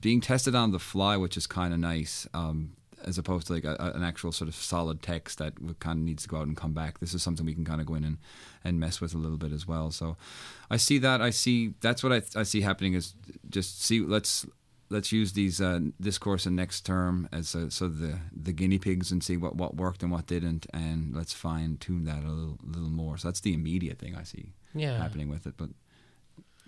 being 0.00 0.20
tested 0.20 0.54
on 0.54 0.72
the 0.72 0.78
fly, 0.78 1.16
which 1.16 1.36
is 1.36 1.46
kind 1.46 1.72
of 1.72 1.80
nice, 1.80 2.26
um, 2.34 2.72
as 3.04 3.18
opposed 3.18 3.46
to 3.46 3.54
like 3.54 3.64
a, 3.64 3.92
an 3.94 4.02
actual 4.02 4.32
sort 4.32 4.48
of 4.48 4.54
solid 4.54 5.02
text 5.02 5.38
that 5.38 5.54
kind 5.80 5.98
of 5.98 6.04
needs 6.04 6.24
to 6.24 6.28
go 6.28 6.38
out 6.38 6.46
and 6.46 6.56
come 6.56 6.72
back. 6.72 6.98
This 6.98 7.14
is 7.14 7.22
something 7.22 7.46
we 7.46 7.54
can 7.54 7.64
kind 7.64 7.80
of 7.80 7.86
go 7.86 7.94
in 7.94 8.04
and, 8.04 8.18
and 8.62 8.78
mess 8.78 9.00
with 9.00 9.14
a 9.14 9.18
little 9.18 9.38
bit 9.38 9.52
as 9.52 9.66
well. 9.66 9.90
So 9.90 10.16
I 10.70 10.76
see 10.76 10.98
that. 10.98 11.20
I 11.20 11.30
see 11.30 11.74
that's 11.80 12.02
what 12.02 12.12
I, 12.12 12.22
I 12.38 12.42
see 12.42 12.60
happening 12.60 12.94
is 12.94 13.14
just 13.48 13.82
see 13.82 14.00
let's 14.00 14.46
let's 14.90 15.12
use 15.12 15.32
these 15.32 15.60
uh, 15.60 15.80
this 15.98 16.18
course 16.18 16.46
and 16.46 16.56
next 16.56 16.82
term 16.82 17.28
as 17.32 17.54
a, 17.54 17.70
so 17.70 17.88
the 17.88 18.18
the 18.32 18.52
guinea 18.52 18.78
pigs 18.78 19.10
and 19.10 19.22
see 19.22 19.36
what, 19.36 19.56
what 19.56 19.76
worked 19.76 20.02
and 20.02 20.12
what 20.12 20.26
didn't, 20.26 20.66
and 20.74 21.14
let's 21.14 21.32
fine 21.32 21.78
tune 21.78 22.04
that 22.04 22.22
a 22.24 22.28
little 22.28 22.58
little 22.62 22.90
more. 22.90 23.16
So 23.16 23.28
that's 23.28 23.40
the 23.40 23.54
immediate 23.54 23.98
thing 23.98 24.14
I 24.14 24.24
see 24.24 24.52
yeah. 24.74 24.98
happening 24.98 25.28
with 25.30 25.46
it, 25.46 25.54
but 25.56 25.70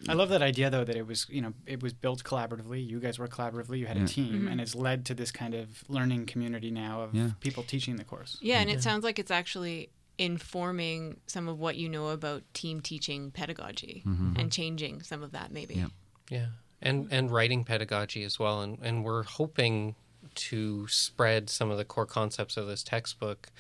I 0.08 0.14
love 0.14 0.30
that 0.30 0.42
idea 0.42 0.70
though 0.70 0.84
that 0.84 0.96
it 0.96 1.06
was 1.06 1.26
you 1.28 1.40
know 1.40 1.52
it 1.66 1.82
was 1.82 1.92
built 1.92 2.24
collaboratively. 2.24 2.86
You 2.86 3.00
guys 3.00 3.18
work 3.18 3.30
collaboratively. 3.30 3.78
You 3.78 3.86
had 3.86 3.96
yeah. 3.96 4.04
a 4.04 4.08
team, 4.08 4.34
mm-hmm. 4.34 4.48
and 4.48 4.60
it's 4.60 4.74
led 4.74 5.06
to 5.06 5.14
this 5.14 5.30
kind 5.30 5.54
of 5.54 5.84
learning 5.88 6.26
community 6.26 6.70
now 6.70 7.02
of 7.02 7.14
yeah. 7.14 7.30
people 7.40 7.62
teaching 7.62 7.96
the 7.96 8.04
course. 8.04 8.38
Yeah, 8.40 8.60
and 8.60 8.70
it 8.70 8.82
sounds 8.82 9.04
like 9.04 9.18
it's 9.18 9.30
actually 9.30 9.90
informing 10.18 11.18
some 11.26 11.48
of 11.48 11.58
what 11.58 11.76
you 11.76 11.88
know 11.88 12.08
about 12.08 12.42
team 12.54 12.80
teaching 12.80 13.30
pedagogy 13.30 14.02
mm-hmm. 14.06 14.38
and 14.38 14.52
changing 14.52 15.02
some 15.02 15.22
of 15.22 15.32
that 15.32 15.52
maybe. 15.52 15.74
Yeah. 15.74 15.86
yeah. 16.30 16.46
And 16.80 17.08
and 17.10 17.30
writing 17.30 17.64
pedagogy 17.64 18.24
as 18.24 18.38
well 18.38 18.60
and 18.60 18.78
and 18.82 19.04
we're 19.04 19.22
hoping 19.22 19.94
to 20.34 20.86
spread 20.88 21.50
some 21.50 21.70
of 21.70 21.78
the 21.78 21.84
core 21.84 22.06
concepts 22.06 22.56
of 22.56 22.66
this 22.66 22.82
textbook 22.82 23.50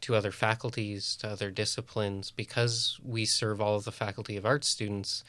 to 0.00 0.14
other 0.14 0.32
faculties, 0.32 1.16
to 1.16 1.28
other 1.28 1.50
disciplines 1.50 2.30
because 2.30 2.98
we 3.04 3.24
serve 3.24 3.60
all 3.60 3.76
of 3.76 3.84
the 3.84 3.92
faculty 3.92 4.36
of 4.36 4.44
arts 4.44 4.68
students 4.68 5.24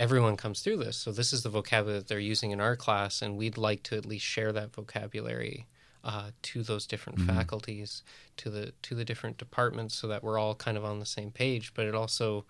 everyone 0.00 0.36
comes 0.36 0.62
through 0.62 0.78
this. 0.78 0.96
So 0.96 1.12
this 1.12 1.32
is 1.32 1.42
the 1.42 1.50
vocabulary 1.50 1.98
that 1.98 2.08
they're 2.08 2.18
using 2.18 2.50
in 2.50 2.60
our 2.60 2.74
class, 2.74 3.20
and 3.20 3.36
we'd 3.36 3.58
like 3.58 3.82
to 3.84 3.96
at 3.96 4.06
least 4.06 4.24
share 4.24 4.50
that 4.52 4.74
vocabulary 4.74 5.66
uh, 6.02 6.30
to 6.40 6.62
those 6.62 6.86
different 6.86 7.18
mm-hmm. 7.20 7.36
faculties, 7.36 8.02
to 8.38 8.48
the 8.48 8.72
to 8.82 8.94
the 8.94 9.04
different 9.04 9.36
departments, 9.36 9.94
so 9.94 10.08
that 10.08 10.24
we're 10.24 10.38
all 10.38 10.54
kind 10.54 10.78
of 10.78 10.84
on 10.84 10.98
the 10.98 11.06
same 11.06 11.30
page. 11.30 11.74
But 11.74 11.86
it 11.86 11.94
also 11.94 12.46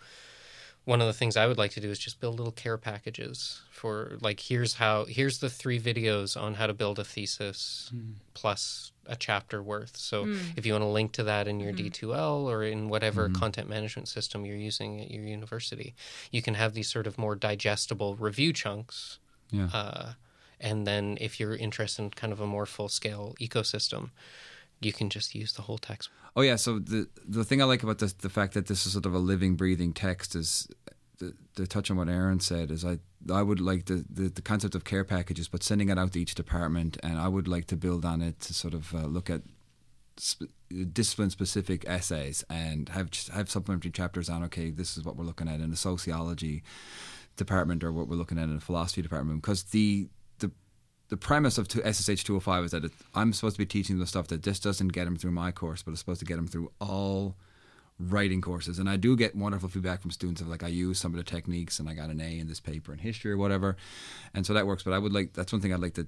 one 0.85 1.01
of 1.01 1.07
the 1.07 1.13
things 1.13 1.37
I 1.37 1.47
would 1.47 1.59
like 1.59 1.73
to 1.73 1.81
do 1.81 1.91
is 1.91 1.99
just 1.99 2.21
build 2.21 2.39
little 2.39 2.53
care 2.53 2.79
packages 2.79 3.61
for 3.71 4.17
like 4.21 4.41
here's 4.41 4.75
how 4.75 5.05
here's 5.05 5.39
the 5.39 5.51
three 5.51 5.81
videos 5.81 6.41
on 6.41 6.55
how 6.55 6.67
to 6.69 6.73
build 6.73 6.99
a 6.99 7.05
thesis 7.05 7.93
mm. 7.95 8.15
plus 8.33 8.93
a 9.11 9.17
chapter 9.17 9.63
worth. 9.63 9.97
So 9.97 10.25
mm. 10.25 10.39
if 10.57 10.65
you 10.65 10.73
want 10.73 10.83
to 10.83 10.89
link 10.89 11.13
to 11.13 11.25
that 11.25 11.49
in 11.49 11.61
your 11.61 11.73
mm. 11.73 11.91
Mm-hmm. 11.91 12.09
D2L 12.09 12.45
or 12.45 12.63
in 12.63 12.89
whatever 12.89 13.29
mm. 13.29 13.35
content 13.35 13.69
management 13.69 14.09
system 14.09 14.47
you're 14.47 14.57
using 14.57 15.01
at 15.01 15.11
your 15.11 15.25
university, 15.25 15.95
you 16.31 16.41
can 16.41 16.55
have 16.55 16.75
these 16.75 16.89
sort 16.89 17.07
of 17.07 17.19
more 17.19 17.35
digestible 17.35 18.15
review 18.15 18.53
chunks. 18.53 19.19
Yeah. 19.51 19.69
Uh, 19.73 20.13
and 20.61 20.87
then 20.87 21.19
if 21.21 21.41
you're 21.41 21.57
interested 21.57 22.03
in 22.03 22.11
kind 22.11 22.33
of 22.33 22.41
a 22.41 22.47
more 22.47 22.67
full 22.67 22.89
scale 22.89 23.35
ecosystem, 23.41 24.11
you 24.81 24.93
can 24.93 25.11
just 25.11 25.35
use 25.35 25.53
the 25.55 25.63
whole 25.63 25.79
text. 25.79 26.09
Oh 26.37 26.43
yeah, 26.43 26.57
so 26.57 26.79
the 26.79 27.09
the 27.27 27.45
thing 27.45 27.61
I 27.61 27.65
like 27.65 27.83
about 27.83 27.99
this, 27.99 28.13
the 28.13 28.31
fact 28.31 28.55
that 28.55 28.67
this 28.67 28.87
is 28.87 28.93
sort 28.93 29.07
of 29.07 29.15
a 29.15 29.19
living, 29.19 29.57
breathing 29.57 29.93
text 29.93 30.35
is 30.35 30.69
the, 31.21 31.35
the 31.55 31.67
touch 31.67 31.91
on 31.91 31.97
what 31.97 32.09
Aaron 32.09 32.41
said 32.41 32.71
is 32.71 32.85
I 32.85 32.99
I 33.31 33.43
would 33.43 33.61
like 33.61 33.85
the, 33.85 34.05
the, 34.11 34.29
the 34.29 34.43
concept 34.43 34.75
of 34.75 34.85
care 34.85 35.05
packages, 35.05 35.47
but 35.47 35.63
sending 35.63 35.91
it 35.91 35.99
out 35.99 36.13
to 36.13 36.21
each 36.21 36.35
department, 36.35 36.97
and 37.03 37.19
I 37.19 37.29
would 37.29 37.47
like 37.47 37.67
to 37.67 37.77
build 37.77 38.05
on 38.05 38.23
it 38.23 38.41
to 38.41 38.55
sort 38.55 38.75
of 38.75 38.95
uh, 38.95 39.07
look 39.07 39.29
at 39.29 39.43
sp- 40.17 40.51
discipline 40.93 41.31
specific 41.31 41.85
essays 41.87 42.43
and 42.51 42.89
have 42.89 43.11
have 43.33 43.51
supplementary 43.51 43.93
chapters 43.93 44.29
on. 44.29 44.43
Okay, 44.45 44.71
this 44.71 44.97
is 44.97 45.05
what 45.05 45.17
we're 45.17 45.25
looking 45.25 45.49
at 45.49 45.61
in 45.61 45.71
the 45.71 45.77
sociology 45.77 46.63
department 47.37 47.85
or 47.85 47.93
what 47.93 48.09
we're 48.09 48.17
looking 48.17 48.39
at 48.39 48.45
in 48.45 48.55
the 48.55 48.61
philosophy 48.61 49.01
department 49.01 49.41
because 49.41 49.63
the 49.65 50.09
the 51.11 51.17
premise 51.17 51.59
of 51.59 51.67
SSH 51.67 52.25
205 52.25 52.65
is 52.65 52.71
that 52.71 52.85
it, 52.85 52.93
I'm 53.15 53.33
supposed 53.33 53.57
to 53.57 53.59
be 53.59 53.67
teaching 53.67 53.99
the 53.99 54.07
stuff 54.07 54.29
that 54.29 54.43
just 54.43 54.63
doesn't 54.63 54.89
get 54.89 55.05
them 55.05 55.17
through 55.17 55.33
my 55.33 55.51
course, 55.51 55.83
but 55.83 55.91
it's 55.91 56.01
supposed 56.01 56.21
to 56.21 56.27
get 56.27 56.37
them 56.37 56.47
through 56.47 56.71
all 56.81 57.37
writing 58.01 58.41
courses. 58.41 58.79
And 58.79 58.89
i 58.89 58.97
do 58.97 59.17
get 59.17 59.37
wonderful 59.37 59.69
feedback 59.69 60.01
from 60.01 60.11
students 60.11 60.41
of 60.41 60.49
like 60.49 60.63
i 60.63 60.69
use 60.69 60.99
some 60.99 61.13
of 61.13 61.19
the 61.19 61.25
techniques 61.25 61.79
and 61.79 61.89
i 61.89 61.95
got 61.95 62.09
an 62.09 62.21
a 62.21 62.39
in 62.39 62.49
this 62.49 62.61
paper 62.61 62.93
in 62.93 62.99
history 62.99 63.31
or 63.31 63.37
whatever. 63.37 63.77
And 64.35 64.47
so 64.47 64.55
that 64.55 64.67
works. 64.67 64.83
But 64.83 64.93
i 64.93 64.99
would 64.99 65.13
like 65.13 65.35
that's 65.35 65.53
one 65.53 65.61
thing 65.61 65.75
i'd 65.75 65.81
like 65.81 65.95
to 65.95 66.07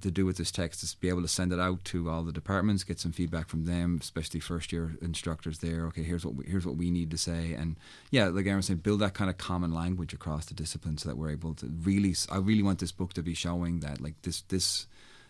to 0.00 0.10
do 0.10 0.24
with 0.24 0.36
this 0.36 0.52
text 0.52 0.82
is 0.82 0.94
be 0.94 1.08
able 1.08 1.22
to 1.22 1.28
send 1.28 1.52
it 1.52 1.58
out 1.58 1.84
to 1.84 2.08
all 2.08 2.22
the 2.22 2.32
departments 2.32 2.84
get 2.84 3.00
some 3.00 3.12
feedback 3.12 3.48
from 3.48 3.64
them 3.64 3.98
especially 4.00 4.40
first 4.40 4.72
year 4.72 4.96
instructors 5.02 5.58
there. 5.58 5.86
Okay 5.86 6.02
here's 6.02 6.24
what 6.24 6.34
we, 6.34 6.44
here's 6.46 6.66
what 6.66 6.76
we 6.76 6.90
need 6.90 7.10
to 7.10 7.18
say. 7.18 7.54
And 7.54 7.76
yeah 8.10 8.28
like 8.28 8.46
aaron 8.46 8.62
said 8.62 8.82
build 8.82 9.00
that 9.00 9.14
kind 9.14 9.30
of 9.30 9.38
common 9.38 9.74
language 9.74 10.12
across 10.12 10.46
the 10.46 10.54
discipline 10.54 10.98
so 10.98 11.08
that 11.08 11.16
we're 11.16 11.30
able 11.30 11.54
to 11.54 11.66
really 11.82 12.14
i 12.30 12.36
really 12.36 12.62
want 12.62 12.78
this 12.78 12.92
book 12.92 13.12
to 13.14 13.22
be 13.22 13.34
showing 13.34 13.80
that 13.80 14.00
like 14.00 14.20
this 14.22 14.42
this 14.42 14.86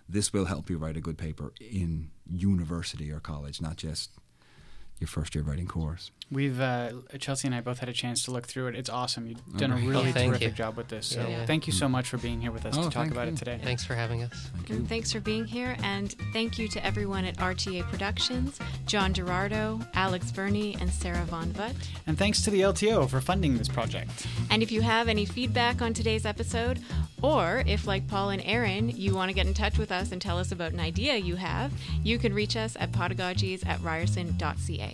this 0.09 0.33
will 0.33 0.45
help 0.45 0.69
you 0.69 0.77
write 0.77 0.97
a 0.97 1.01
good 1.01 1.17
paper 1.17 1.53
in 1.61 2.11
university 2.31 3.11
or 3.11 3.21
college 3.21 3.61
not 3.61 3.77
just 3.77 4.11
your 5.01 5.09
first 5.09 5.35
year 5.35 5.43
writing 5.43 5.67
course. 5.67 6.11
We've 6.31 6.61
uh, 6.61 6.93
Chelsea 7.19 7.47
and 7.47 7.55
I 7.55 7.61
both 7.61 7.81
had 7.81 7.91
a 7.91 7.93
chance 7.93 8.23
to 8.25 8.31
look 8.31 8.47
through 8.47 8.69
it. 8.69 8.75
It's 8.75 8.89
awesome. 8.89 9.27
You've 9.27 9.59
done 9.59 9.73
a 9.73 9.77
really 9.77 10.11
oh, 10.11 10.13
terrific 10.13 10.41
you. 10.41 10.51
job 10.51 10.77
with 10.77 10.89
this. 10.89 11.07
So 11.07 11.27
yeah. 11.27 11.45
thank 11.45 11.67
you 11.67 11.73
so 11.75 11.89
much 11.89 12.09
for 12.09 12.17
being 12.17 12.41
here 12.41 12.51
with 12.51 12.65
us 12.65 12.75
oh, 12.79 12.85
to 12.85 12.91
talk 12.91 13.11
about 13.11 13.27
you. 13.27 13.35
it 13.35 13.37
today. 13.37 13.61
Thanks 13.63 13.85
for 13.85 13.95
having 13.95 14.23
us. 14.23 14.51
Thank 14.67 14.89
thanks 14.89 15.13
for 15.13 15.21
being 15.21 15.45
here, 15.45 15.77
and 15.83 16.15
thank 16.33 16.59
you 16.59 16.69
to 16.69 16.87
everyone 16.87 17.27
at 17.27 17.37
RTA 17.37 17.83
Productions, 17.91 18.59
John 18.87 19.13
Gerardo, 19.13 19.81
Alex 19.93 20.31
Verney, 20.31 20.77
and 20.81 20.91
Sarah 20.91 21.25
Von 21.25 21.53
Vutt. 21.53 21.75
And 22.07 22.17
thanks 22.17 22.43
to 22.43 22.51
the 22.51 22.63
LTO 22.63 23.11
for 23.11 23.21
funding 23.21 23.59
this 23.59 23.69
project. 23.69 24.27
And 24.51 24.63
if 24.63 24.73
you 24.73 24.81
have 24.81 25.09
any 25.09 25.27
feedback 25.27 25.83
on 25.83 25.93
today's 25.93 26.25
episode, 26.25 26.81
or 27.23 27.63
if, 27.67 27.87
like 27.87 28.09
Paul 28.09 28.31
and 28.31 28.43
Aaron, 28.45 28.89
you 28.89 29.15
want 29.15 29.29
to 29.29 29.35
get 29.35 29.47
in 29.47 29.55
touch 29.55 29.79
with 29.79 29.93
us 29.93 30.13
and 30.13 30.21
tell 30.21 30.39
us 30.39 30.51
about 30.51 30.73
an 30.73 30.81
idea 30.81 31.17
you 31.17 31.37
have, 31.37 31.73
you 32.03 32.19
can 32.19 32.35
reach 32.35 32.57
us 32.57 32.77
at 32.81 32.93
podagogies 32.93 33.67
at 33.67 33.81
ryerson.ca. 33.83 34.92